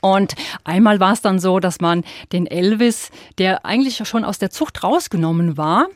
Und 0.02 0.36
einmal 0.64 1.00
war 1.00 1.14
es 1.14 1.22
dann 1.22 1.40
so, 1.40 1.60
dass 1.60 1.82
man 1.82 2.04
den 2.32 2.48
Elvis, 2.48 3.12
der 3.38 3.66
eigentlich 3.66 4.08
schon 4.08 4.24
aus 4.24 4.40
der 4.40 4.50
Zucht 4.50 4.84
rausgenommen 4.84 5.58
war, 5.58 5.88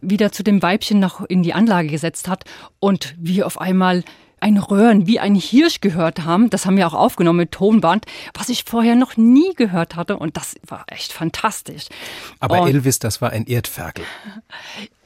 wieder 0.00 0.32
zu 0.32 0.42
dem 0.42 0.62
Weibchen 0.62 0.98
noch 0.98 1.22
in 1.22 1.42
die 1.42 1.54
Anlage 1.54 1.88
gesetzt 1.88 2.28
hat 2.28 2.44
und 2.80 3.14
wir 3.18 3.46
auf 3.46 3.60
einmal 3.60 4.04
ein 4.40 4.58
Röhren 4.58 5.06
wie 5.06 5.18
ein 5.18 5.34
Hirsch 5.34 5.80
gehört 5.80 6.24
haben. 6.24 6.50
Das 6.50 6.66
haben 6.66 6.76
wir 6.76 6.86
auch 6.86 6.94
aufgenommen 6.94 7.38
mit 7.38 7.52
Tonband, 7.52 8.06
was 8.34 8.48
ich 8.48 8.64
vorher 8.64 8.94
noch 8.94 9.16
nie 9.16 9.54
gehört 9.54 9.96
hatte. 9.96 10.16
Und 10.16 10.36
das 10.36 10.56
war 10.66 10.84
echt 10.88 11.12
fantastisch. 11.12 11.86
Aber 12.38 12.62
und 12.62 12.68
Elvis, 12.68 12.98
das 12.98 13.20
war 13.20 13.30
ein 13.30 13.46
Erdferkel. 13.46 14.04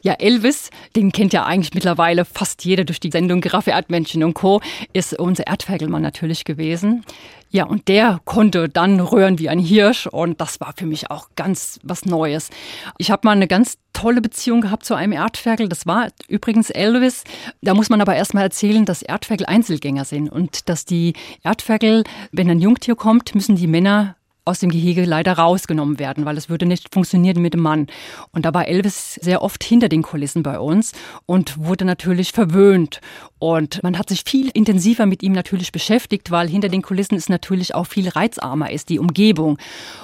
Ja, 0.03 0.15
Elvis, 0.15 0.71
den 0.97 1.13
kennt 1.13 1.35
ja 1.35 1.45
eigentlich 1.45 1.75
mittlerweile 1.75 2.25
fast 2.25 2.65
jeder 2.65 2.85
durch 2.85 3.01
die 3.01 3.11
Sendung 3.11 3.43
Giraffe, 3.43 3.73
Erdmännchen 3.73 4.25
und 4.25 4.33
Co., 4.33 4.63
ist 4.95 5.19
unser 5.19 5.47
Erdferkelmann 5.47 6.01
natürlich 6.01 6.45
gewesen. 6.45 7.05
Ja, 7.51 7.65
und 7.65 7.89
der 7.89 8.21
konnte 8.25 8.69
dann 8.69 9.01
röhren 9.01 9.41
wie 9.41 9.49
ein 9.49 9.59
Hirsch 9.59 10.07
und 10.07 10.41
das 10.41 10.61
war 10.61 10.73
für 10.77 10.87
mich 10.87 11.11
auch 11.11 11.31
ganz 11.35 11.81
was 11.83 12.07
Neues. 12.07 12.49
Ich 12.97 13.11
habe 13.11 13.27
mal 13.27 13.33
eine 13.33 13.49
ganz 13.49 13.77
tolle 13.93 14.21
Beziehung 14.21 14.61
gehabt 14.61 14.85
zu 14.85 14.95
einem 14.95 15.13
Erdferkel. 15.13 15.69
Das 15.69 15.85
war 15.85 16.09
übrigens 16.29 16.71
Elvis. 16.71 17.25
Da 17.61 17.75
muss 17.75 17.91
man 17.91 18.01
aber 18.01 18.15
erstmal 18.15 18.45
erzählen, 18.45 18.85
dass 18.85 19.03
Erdferkel 19.03 19.47
Einzelgänger 19.47 20.05
sind 20.05 20.31
und 20.31 20.69
dass 20.69 20.85
die 20.85 21.15
Erdferkel, 21.43 22.05
wenn 22.31 22.49
ein 22.49 22.61
Jungtier 22.61 22.95
kommt, 22.95 23.35
müssen 23.35 23.57
die 23.57 23.67
Männer 23.67 24.15
aus 24.44 24.61
dem 24.61 24.70
Gehege 24.70 25.05
leider 25.05 25.35
rausgenommen 25.35 25.98
werden, 25.98 26.24
weil 26.24 26.37
es 26.37 26.48
würde 26.48 26.66
nicht 26.66 26.92
funktionieren 26.92 27.42
mit 27.42 27.55
dem 27.55 27.61
Mann. 27.61 27.87
Und 28.33 28.44
da 28.44 28.55
war 28.55 28.66
Elvis 28.66 29.14
sehr 29.14 29.42
oft 29.42 29.62
hinter 29.62 29.88
den 29.88 30.03
Kulissen 30.03 30.42
bei 30.42 30.59
uns 30.59 30.92
und 31.26 31.59
wurde 31.59 31.85
natürlich 31.85 32.33
verwöhnt. 32.33 33.00
Und 33.38 33.83
man 33.83 33.98
hat 33.98 34.11
sich 34.11 34.22
viel 34.24 34.50
intensiver 34.53 35.07
mit 35.07 35.22
ihm 35.22 35.33
natürlich 35.33 35.72
beschäftigt, 35.72 36.31
weil 36.31 36.48
hinter 36.48 36.68
den 36.68 36.83
Kulissen 36.83 37.14
ist 37.14 37.31
natürlich 37.31 37.74
auch 37.74 37.87
viel 37.87 38.09
reizarmer 38.09 38.70
ist, 38.70 38.90
die 38.90 38.98
Umgebung. 38.98 39.57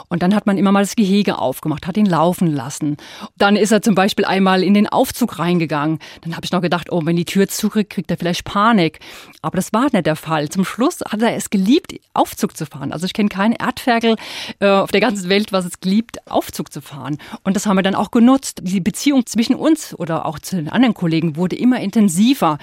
Und 0.08 0.22
dann 0.22 0.34
hat 0.34 0.46
man 0.46 0.56
immer 0.56 0.72
mal 0.72 0.82
das 0.82 0.96
Gehege 0.96 1.38
aufgemacht, 1.38 1.86
hat 1.86 1.98
ihn 1.98 2.06
laufen 2.06 2.46
lassen. 2.46 2.96
Dann 3.36 3.56
ist 3.56 3.72
er 3.72 3.82
zum 3.82 3.94
Beispiel 3.94 4.24
einmal 4.24 4.62
in 4.62 4.72
den 4.72 4.88
Aufzug 4.88 5.38
reingegangen. 5.38 5.98
Dann 6.22 6.34
habe 6.34 6.46
ich 6.46 6.52
noch 6.52 6.62
gedacht, 6.62 6.90
oh, 6.90 7.02
wenn 7.04 7.16
die 7.16 7.26
Tür 7.26 7.46
zurück, 7.48 7.90
kriegt 7.90 8.10
er 8.10 8.16
vielleicht 8.16 8.44
Panik. 8.44 9.00
Aber 9.42 9.56
das 9.56 9.72
war 9.74 9.88
nicht 9.92 10.06
der 10.06 10.16
Fall. 10.16 10.48
Zum 10.48 10.64
Schluss 10.64 11.00
hat 11.06 11.20
er 11.20 11.36
es 11.36 11.50
geliebt, 11.50 11.94
Aufzug 12.14 12.56
zu 12.56 12.64
fahren. 12.64 12.92
Also 12.92 13.04
ich 13.04 13.12
kenne 13.12 13.28
keinen 13.28 13.52
Erdferkel, 13.52 14.16
äh, 14.60 14.68
auf 14.68 14.90
der 14.90 15.00
ganzen 15.00 15.28
Welt, 15.28 15.52
was 15.52 15.64
es 15.64 15.80
geliebt, 15.80 16.18
Aufzug 16.28 16.72
zu 16.72 16.80
fahren. 16.80 17.18
Und 17.44 17.56
das 17.56 17.66
haben 17.66 17.76
wir 17.76 17.82
dann 17.82 17.94
auch 17.94 18.10
genutzt. 18.10 18.60
Die 18.62 18.80
Beziehung 18.80 19.26
zwischen 19.26 19.54
uns 19.54 19.94
oder 19.98 20.26
auch 20.26 20.38
zu 20.38 20.56
den 20.56 20.68
anderen 20.68 20.94
Kollegen 20.94 21.36
wurde 21.36 21.56
immer 21.56 21.80
intensiver 21.80 22.58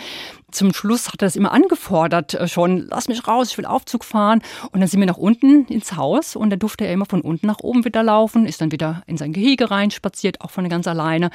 zum 0.53 0.73
Schluss 0.73 1.09
hat 1.09 1.21
er 1.21 1.27
es 1.27 1.35
immer 1.35 1.51
angefordert, 1.51 2.33
äh, 2.33 2.47
schon, 2.47 2.87
lass 2.89 3.07
mich 3.07 3.27
raus, 3.27 3.49
ich 3.51 3.57
will 3.57 3.65
Aufzug 3.65 4.03
fahren. 4.03 4.41
Und 4.71 4.79
dann 4.79 4.87
sind 4.87 4.99
wir 4.99 5.07
nach 5.07 5.17
unten 5.17 5.65
ins 5.65 5.95
Haus 5.95 6.35
und 6.35 6.49
dann 6.49 6.59
durfte 6.59 6.85
er 6.85 6.93
immer 6.93 7.05
von 7.05 7.21
unten 7.21 7.47
nach 7.47 7.59
oben 7.59 7.85
wieder 7.85 8.03
laufen, 8.03 8.45
ist 8.45 8.61
dann 8.61 8.71
wieder 8.71 9.03
in 9.07 9.17
sein 9.17 9.33
Gehege 9.33 9.71
rein, 9.71 9.91
spaziert, 9.91 10.41
auch 10.41 10.51
von 10.51 10.69
ganz 10.69 10.87
alleine. 10.87 11.29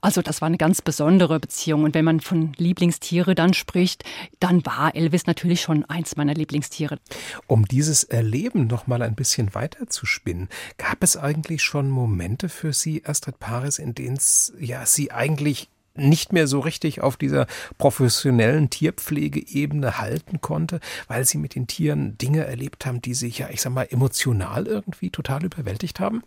Also 0.00 0.22
das 0.22 0.40
war 0.40 0.46
eine 0.46 0.58
ganz 0.58 0.82
besondere 0.82 1.40
Beziehung. 1.40 1.84
Und 1.84 1.94
wenn 1.94 2.04
man 2.04 2.20
von 2.20 2.52
Lieblingstiere 2.56 3.34
dann 3.34 3.54
spricht, 3.54 4.04
dann 4.40 4.64
war 4.66 4.94
Elvis 4.94 5.26
natürlich 5.26 5.60
schon 5.60 5.84
eins 5.84 6.16
meiner 6.16 6.34
Lieblingstiere. 6.34 6.98
Um 7.46 7.64
dieses 7.66 8.04
Erleben 8.04 8.66
noch 8.66 8.86
mal 8.86 9.02
ein 9.02 9.14
bisschen 9.14 9.54
weiter 9.54 9.88
zu 9.88 10.06
spinnen, 10.06 10.48
gab 10.76 11.02
es 11.02 11.16
eigentlich 11.16 11.62
schon 11.62 11.90
Momente 11.90 12.48
für 12.48 12.72
Sie, 12.72 13.04
Astrid 13.04 13.38
Paris, 13.38 13.78
in 13.78 13.94
denen 13.94 14.18
ja, 14.58 14.86
Sie 14.86 15.10
eigentlich 15.10 15.68
nicht 15.96 16.32
mehr 16.32 16.46
so 16.46 16.60
richtig 16.60 17.00
auf 17.00 17.16
dieser 17.16 17.46
professionellen 17.78 18.70
Tierpflegeebene 18.70 19.98
halten 19.98 20.40
konnte, 20.40 20.80
weil 21.08 21.24
sie 21.24 21.38
mit 21.38 21.54
den 21.54 21.66
Tieren 21.66 22.18
Dinge 22.18 22.44
erlebt 22.44 22.86
haben, 22.86 23.00
die 23.00 23.14
sich 23.14 23.38
ja, 23.38 23.48
ich 23.50 23.60
sag 23.60 23.72
mal, 23.72 23.86
emotional 23.90 24.66
irgendwie 24.66 25.10
total 25.10 25.44
überwältigt 25.44 26.00
haben? 26.00 26.22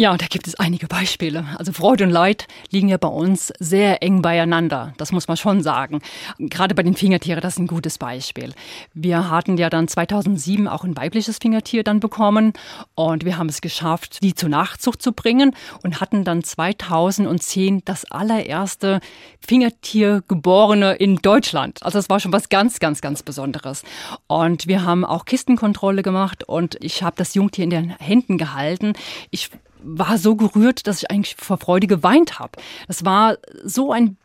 Ja, 0.00 0.16
da 0.16 0.24
gibt 0.24 0.46
es 0.46 0.54
einige 0.54 0.86
Beispiele. 0.86 1.44
Also 1.58 1.72
Freude 1.72 2.04
und 2.04 2.10
Leid 2.10 2.46
liegen 2.70 2.88
ja 2.88 2.96
bei 2.96 3.06
uns 3.08 3.52
sehr 3.58 4.02
eng 4.02 4.22
beieinander. 4.22 4.94
Das 4.96 5.12
muss 5.12 5.28
man 5.28 5.36
schon 5.36 5.62
sagen. 5.62 6.00
Gerade 6.38 6.74
bei 6.74 6.82
den 6.82 6.94
Fingertieren, 6.94 7.42
das 7.42 7.56
ist 7.56 7.58
ein 7.58 7.66
gutes 7.66 7.98
Beispiel. 7.98 8.54
Wir 8.94 9.28
hatten 9.28 9.58
ja 9.58 9.68
dann 9.68 9.88
2007 9.88 10.68
auch 10.68 10.84
ein 10.84 10.96
weibliches 10.96 11.36
Fingertier 11.36 11.84
dann 11.84 12.00
bekommen 12.00 12.54
und 12.94 13.26
wir 13.26 13.36
haben 13.36 13.50
es 13.50 13.60
geschafft, 13.60 14.22
die 14.22 14.32
zur 14.32 14.48
Nachzucht 14.48 15.02
zu 15.02 15.12
bringen 15.12 15.54
und 15.82 16.00
hatten 16.00 16.24
dann 16.24 16.42
2010 16.42 17.82
das 17.84 18.10
allererste 18.10 19.00
Fingertier 19.46 20.22
geborene 20.26 20.94
in 20.94 21.16
Deutschland. 21.16 21.82
Also 21.82 21.98
das 21.98 22.08
war 22.08 22.20
schon 22.20 22.32
was 22.32 22.48
ganz, 22.48 22.80
ganz, 22.80 23.02
ganz 23.02 23.22
Besonderes. 23.22 23.82
Und 24.28 24.66
wir 24.66 24.82
haben 24.82 25.04
auch 25.04 25.26
Kistenkontrolle 25.26 26.02
gemacht 26.02 26.42
und 26.44 26.78
ich 26.80 27.02
habe 27.02 27.16
das 27.18 27.34
Jungtier 27.34 27.64
in 27.64 27.70
den 27.70 27.90
Händen 27.98 28.38
gehalten. 28.38 28.94
Ich 29.30 29.50
war 29.82 30.18
so 30.18 30.36
gerührt, 30.36 30.86
dass 30.86 31.02
ich 31.02 31.10
eigentlich 31.10 31.36
vor 31.36 31.58
Freude 31.58 31.86
geweint 31.86 32.38
habe. 32.38 32.52
Das 32.86 33.04
war 33.04 33.36
so 33.64 33.92
ein 33.92 34.16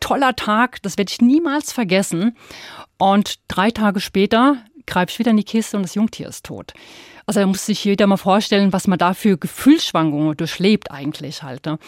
toller 0.00 0.34
Tag, 0.34 0.82
das 0.82 0.98
werde 0.98 1.10
ich 1.10 1.20
niemals 1.20 1.72
vergessen. 1.72 2.36
Und 2.98 3.38
drei 3.48 3.70
Tage 3.70 4.00
später 4.00 4.56
greife 4.86 5.12
ich 5.12 5.18
wieder 5.18 5.30
in 5.30 5.36
die 5.36 5.44
Kiste 5.44 5.76
und 5.76 5.84
das 5.84 5.94
Jungtier 5.94 6.28
ist 6.28 6.44
tot. 6.44 6.72
Also 7.26 7.40
da 7.40 7.46
muss 7.46 7.66
sich 7.66 7.84
jeder 7.84 8.06
mal 8.06 8.16
vorstellen, 8.16 8.72
was 8.72 8.88
man 8.88 8.98
da 8.98 9.14
für 9.14 9.38
Gefühlsschwankungen 9.38 10.36
durchlebt 10.36 10.90
eigentlich 10.90 11.42
halt. 11.42 11.66
Ne? 11.66 11.78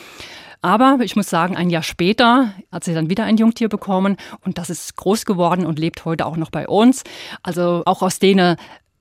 Aber 0.63 0.99
ich 1.03 1.17
muss 1.17 1.29
sagen, 1.29 1.57
ein 1.57 1.71
Jahr 1.71 1.83
später 1.83 2.55
hat 2.73 2.85
sie 2.85 2.95
dann 2.95 3.11
wieder 3.11 3.25
ein 3.25 3.37
Jungtier 3.37 3.69
bekommen 3.69 4.17
und 4.45 4.59
das 4.59 4.71
ist 4.71 4.97
groß 4.97 5.27
geworden 5.27 5.67
und 5.67 5.79
lebt 5.79 6.05
heute 6.05 6.25
auch 6.25 6.37
noch 6.37 6.51
bei 6.51 6.69
uns. 6.69 7.05
Also 7.43 7.83
auch 7.85 8.01
aus 8.01 8.19
denen 8.19 8.57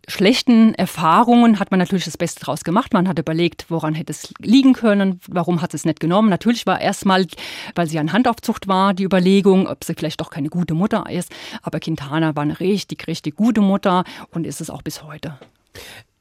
schlechten 0.07 0.73
Erfahrungen 0.73 1.59
hat 1.59 1.71
man 1.71 1.79
natürlich 1.79 2.05
das 2.05 2.17
Beste 2.17 2.41
draus 2.41 2.63
gemacht. 2.63 2.93
Man 2.93 3.07
hat 3.07 3.19
überlegt, 3.19 3.65
woran 3.69 3.93
hätte 3.93 4.11
es 4.11 4.33
liegen 4.39 4.73
können, 4.73 5.19
warum 5.27 5.61
hat 5.61 5.73
es 5.73 5.85
nicht 5.85 5.99
genommen. 5.99 6.29
Natürlich 6.29 6.65
war 6.65 6.81
erstmal, 6.81 7.25
weil 7.75 7.87
sie 7.87 7.99
an 7.99 8.13
Handaufzucht 8.13 8.67
war, 8.67 8.93
die 8.93 9.03
Überlegung, 9.03 9.67
ob 9.67 9.83
sie 9.83 9.93
vielleicht 9.93 10.21
doch 10.21 10.29
keine 10.29 10.49
gute 10.49 10.73
Mutter 10.73 11.05
ist. 11.09 11.31
Aber 11.61 11.79
Quintana 11.79 12.35
war 12.35 12.43
eine 12.43 12.59
richtig, 12.59 13.07
richtig 13.07 13.35
gute 13.35 13.61
Mutter 13.61 14.03
und 14.31 14.45
ist 14.45 14.61
es 14.61 14.69
auch 14.69 14.81
bis 14.81 15.03
heute. 15.03 15.37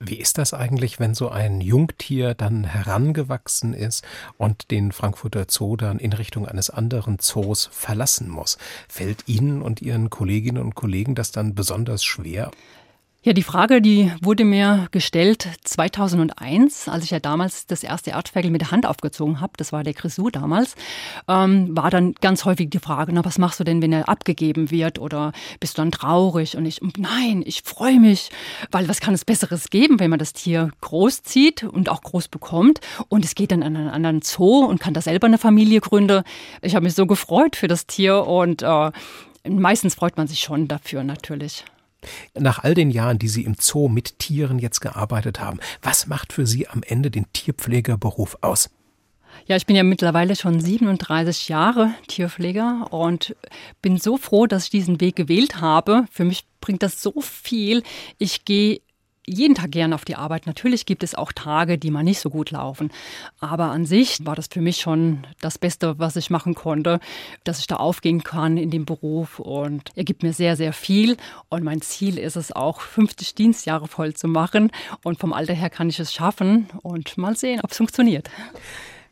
Wie 0.05 0.17
ist 0.17 0.39
das 0.39 0.53
eigentlich, 0.53 0.99
wenn 0.99 1.15
so 1.15 1.29
ein 1.29 1.61
Jungtier 1.61 2.35
dann 2.35 2.65
herangewachsen 2.65 3.73
ist 3.73 4.05
und 4.37 4.73
den 4.73 4.91
Frankfurter 4.91 5.47
Zoo 5.49 5.77
dann 5.77 6.01
in 6.01 6.13
Richtung 6.13 6.49
eines 6.49 6.71
anderen 6.71 7.21
Zoos 7.21 7.69
verlassen 7.71 8.29
muss? 8.29 8.59
Fällt 8.89 9.29
Ihnen 9.29 9.63
und 9.63 9.81
Ihren 9.81 10.11
Kolleginnen 10.11 10.61
und 10.61 10.75
Kollegen 10.75 11.15
das 11.15 11.31
dann 11.31 11.55
besonders 11.55 12.03
schwer? 12.03 12.51
Ja, 13.25 13.33
die 13.33 13.45
Frage, 13.45 13.81
die 13.81 14.11
wurde 14.21 14.45
mir 14.45 14.89
gestellt 14.91 15.47
2001, 15.63 16.89
als 16.89 17.05
ich 17.05 17.13
ja 17.13 17.21
damals 17.21 17.69
das 17.69 17.85
erste 17.85 18.11
Erdferkel 18.11 18.51
mit 18.51 18.63
der 18.63 18.73
Hand 18.73 18.85
aufgezogen 18.85 19.41
habe, 19.41 19.53
das 19.57 19.71
war 19.73 19.85
der 19.85 19.93
Grisou 19.93 20.29
damals, 20.29 20.75
ähm, 21.29 21.69
war 21.71 21.89
dann 21.93 22.15
ganz 22.15 22.45
häufig 22.45 22.69
die 22.71 22.81
Frage, 22.81 23.13
na, 23.13 23.25
was 23.25 23.39
machst 23.39 23.61
du 23.61 23.65
denn, 23.65 23.81
wenn 23.81 23.93
er 23.93 24.09
abgegeben 24.09 24.73
wird 24.73 24.99
oder 24.99 25.31
bist 25.61 25.79
du 25.79 25.83
dann 25.83 25.93
traurig? 25.93 26.57
Und 26.57 26.67
ich, 26.67 26.81
nein, 26.97 27.45
ich 27.47 27.63
freue 27.63 28.01
mich, 28.01 28.31
weil 28.73 28.89
was 28.89 28.99
kann 28.99 29.15
es 29.15 29.25
Besseres 29.25 29.71
geben, 29.71 30.01
wenn 30.01 30.11
man 30.11 30.19
das 30.19 30.33
Tier 30.33 30.73
groß 30.81 31.23
zieht 31.23 31.63
und 31.63 31.91
auch 31.91 32.03
groß 32.03 32.27
bekommt 32.27 32.81
und 33.07 33.25
es 33.25 33.37
geht 33.37 33.53
dann 33.53 33.63
an 33.63 33.77
einen 33.77 33.89
anderen 33.89 34.23
Zoo 34.23 34.65
und 34.65 34.81
kann 34.81 34.95
da 34.95 35.01
selber 35.01 35.29
eine 35.29 35.39
Familie 35.39 35.81
gründen. 35.81 36.25
Ich 36.61 36.75
habe 36.75 36.83
mich 36.83 36.95
so 36.95 37.07
gefreut 37.07 37.55
für 37.55 37.69
das 37.69 37.87
Tier 37.87 38.27
und 38.27 38.63
äh, 38.63 38.91
meistens 39.49 39.95
freut 39.95 40.17
man 40.17 40.27
sich 40.27 40.41
schon 40.41 40.67
dafür 40.67 41.05
natürlich. 41.05 41.65
Nach 42.39 42.63
all 42.63 42.75
den 42.75 42.91
Jahren, 42.91 43.19
die 43.19 43.29
Sie 43.29 43.45
im 43.45 43.55
Zoo 43.59 43.89
mit 43.89 44.19
Tieren 44.19 44.59
jetzt 44.59 44.81
gearbeitet 44.81 45.41
haben, 45.41 45.61
was 45.83 46.07
macht 46.07 46.33
für 46.33 46.47
Sie 46.47 46.69
am 46.69 46.83
Ende 46.83 47.11
den 47.11 47.27
Tierpflegerberuf 47.33 48.39
aus? 48.41 48.71
Ja, 49.47 49.57
ich 49.57 49.67
bin 49.67 49.77
ja 49.77 49.83
mittlerweile 49.83 50.37
schon 50.37 50.61
37 50.61 51.49
Jahre 51.49 51.95
Tierpfleger 52.07 52.89
und 52.91 53.35
bin 53.81 53.97
so 53.97 54.17
froh, 54.17 54.47
dass 54.47 54.65
ich 54.65 54.71
diesen 54.71 55.01
Weg 55.01 55.17
gewählt 55.17 55.61
habe. 55.61 56.05
Für 56.11 56.25
mich 56.25 56.45
bringt 56.61 56.83
das 56.83 57.03
so 57.03 57.21
viel. 57.21 57.83
Ich 58.19 58.45
gehe 58.45 58.81
jeden 59.27 59.55
Tag 59.55 59.71
gern 59.71 59.93
auf 59.93 60.05
die 60.05 60.17
Arbeit. 60.17 60.47
Natürlich 60.47 60.85
gibt 60.85 61.03
es 61.03 61.15
auch 61.15 61.33
Tage, 61.33 61.79
die 61.79 61.91
mal 61.91 62.03
nicht 62.03 62.21
so 62.21 62.29
gut 62.29 62.51
laufen. 62.51 62.91
Aber 63.39 63.67
an 63.67 63.87
sich 63.87 64.25
war 64.27 64.35
das 64.35 64.49
für 64.49 64.61
mich 64.61 64.81
schon 64.81 65.27
das 65.41 65.59
Beste, 65.59 65.99
was 65.99 66.17
ich 66.17 66.31
machen 66.31 66.55
konnte, 66.55 66.99
dass 67.45 67.61
ich 67.61 67.67
da 67.67 67.77
aufgehen 67.77 68.25
kann 68.25 68.57
in 68.57 68.71
dem 68.71 68.85
Beruf. 68.85 69.39
Und 69.39 69.91
er 69.95 70.05
gibt 70.05 70.23
mir 70.23 70.33
sehr, 70.33 70.57
sehr 70.57 70.73
viel. 70.73 71.17
Und 71.49 71.63
mein 71.63 71.83
Ziel 71.83 72.19
ist 72.19 72.37
es 72.37 72.53
auch, 72.53 72.81
50 72.81 73.35
Dienstjahre 73.35 73.87
voll 73.87 74.15
zu 74.15 74.27
machen. 74.27 74.73
Und 75.05 75.21
vom 75.21 75.33
Alter 75.33 75.55
her 75.55 75.71
kann 75.71 75.89
ich 75.89 76.01
es 76.01 76.13
schaffen 76.13 76.69
und 76.83 77.17
mal 77.17 77.37
sehen, 77.37 77.61
ob 77.63 77.71
es 77.71 77.77
funktioniert. 77.77 78.29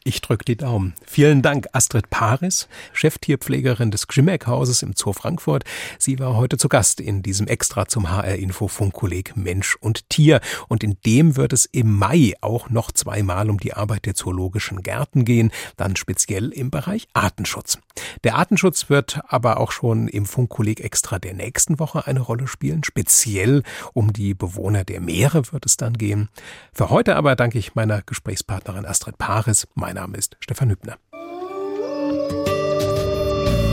Ich 0.02 0.22
drücke 0.22 0.46
die 0.46 0.56
Daumen. 0.56 0.94
Vielen 1.06 1.42
Dank, 1.42 1.68
Astrid 1.72 2.08
Paris, 2.08 2.68
Cheftierpflegerin 2.94 3.90
des 3.90 4.08
Gschimmeck-Hauses 4.08 4.82
im 4.82 4.94
Zoo 4.96 5.12
Frankfurt. 5.12 5.64
Sie 5.98 6.18
war 6.18 6.36
heute 6.36 6.56
zu 6.56 6.68
Gast 6.70 7.00
in 7.00 7.22
diesem 7.22 7.46
Extra 7.46 7.86
zum 7.86 8.10
HR-Info-Funkkolleg 8.10 9.36
Mensch 9.36 9.76
und 9.76 10.08
Tier. 10.08 10.40
Und 10.68 10.82
in 10.82 10.96
dem 11.04 11.36
wird 11.36 11.52
es 11.52 11.66
im 11.66 11.98
Mai 11.98 12.32
auch 12.40 12.70
noch 12.70 12.92
zweimal 12.92 13.50
um 13.50 13.60
die 13.60 13.74
Arbeit 13.74 14.06
der 14.06 14.14
zoologischen 14.14 14.82
Gärten 14.82 15.26
gehen, 15.26 15.50
dann 15.76 15.96
speziell 15.96 16.48
im 16.48 16.70
Bereich 16.70 17.06
Artenschutz. 17.12 17.78
Der 18.24 18.36
Artenschutz 18.36 18.90
wird 18.90 19.20
aber 19.28 19.58
auch 19.58 19.72
schon 19.72 20.08
im 20.08 20.26
Funkkolleg 20.26 20.80
Extra 20.80 21.18
der 21.18 21.34
nächsten 21.34 21.78
Woche 21.78 22.06
eine 22.06 22.20
Rolle 22.20 22.46
spielen. 22.46 22.84
Speziell 22.84 23.62
um 23.92 24.12
die 24.12 24.34
Bewohner 24.34 24.84
der 24.84 25.00
Meere 25.00 25.52
wird 25.52 25.66
es 25.66 25.76
dann 25.76 25.94
gehen. 25.94 26.28
Für 26.72 26.90
heute 26.90 27.16
aber 27.16 27.36
danke 27.36 27.58
ich 27.58 27.74
meiner 27.74 28.02
Gesprächspartnerin 28.02 28.86
Astrid 28.86 29.18
Paris. 29.18 29.66
Mein 29.74 29.94
Name 29.94 30.16
ist 30.16 30.36
Stefan 30.40 30.70
Hübner. 30.70 30.96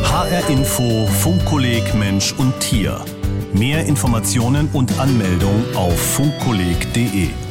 HR 0.04 0.50
Info 0.50 1.06
Funkkolleg 1.08 1.94
Mensch 1.94 2.34
und 2.34 2.60
Tier. 2.60 3.04
Mehr 3.54 3.86
Informationen 3.86 4.68
und 4.74 5.00
Anmeldung 5.00 5.64
auf 5.76 5.98
funkkolleg.de. 6.16 7.47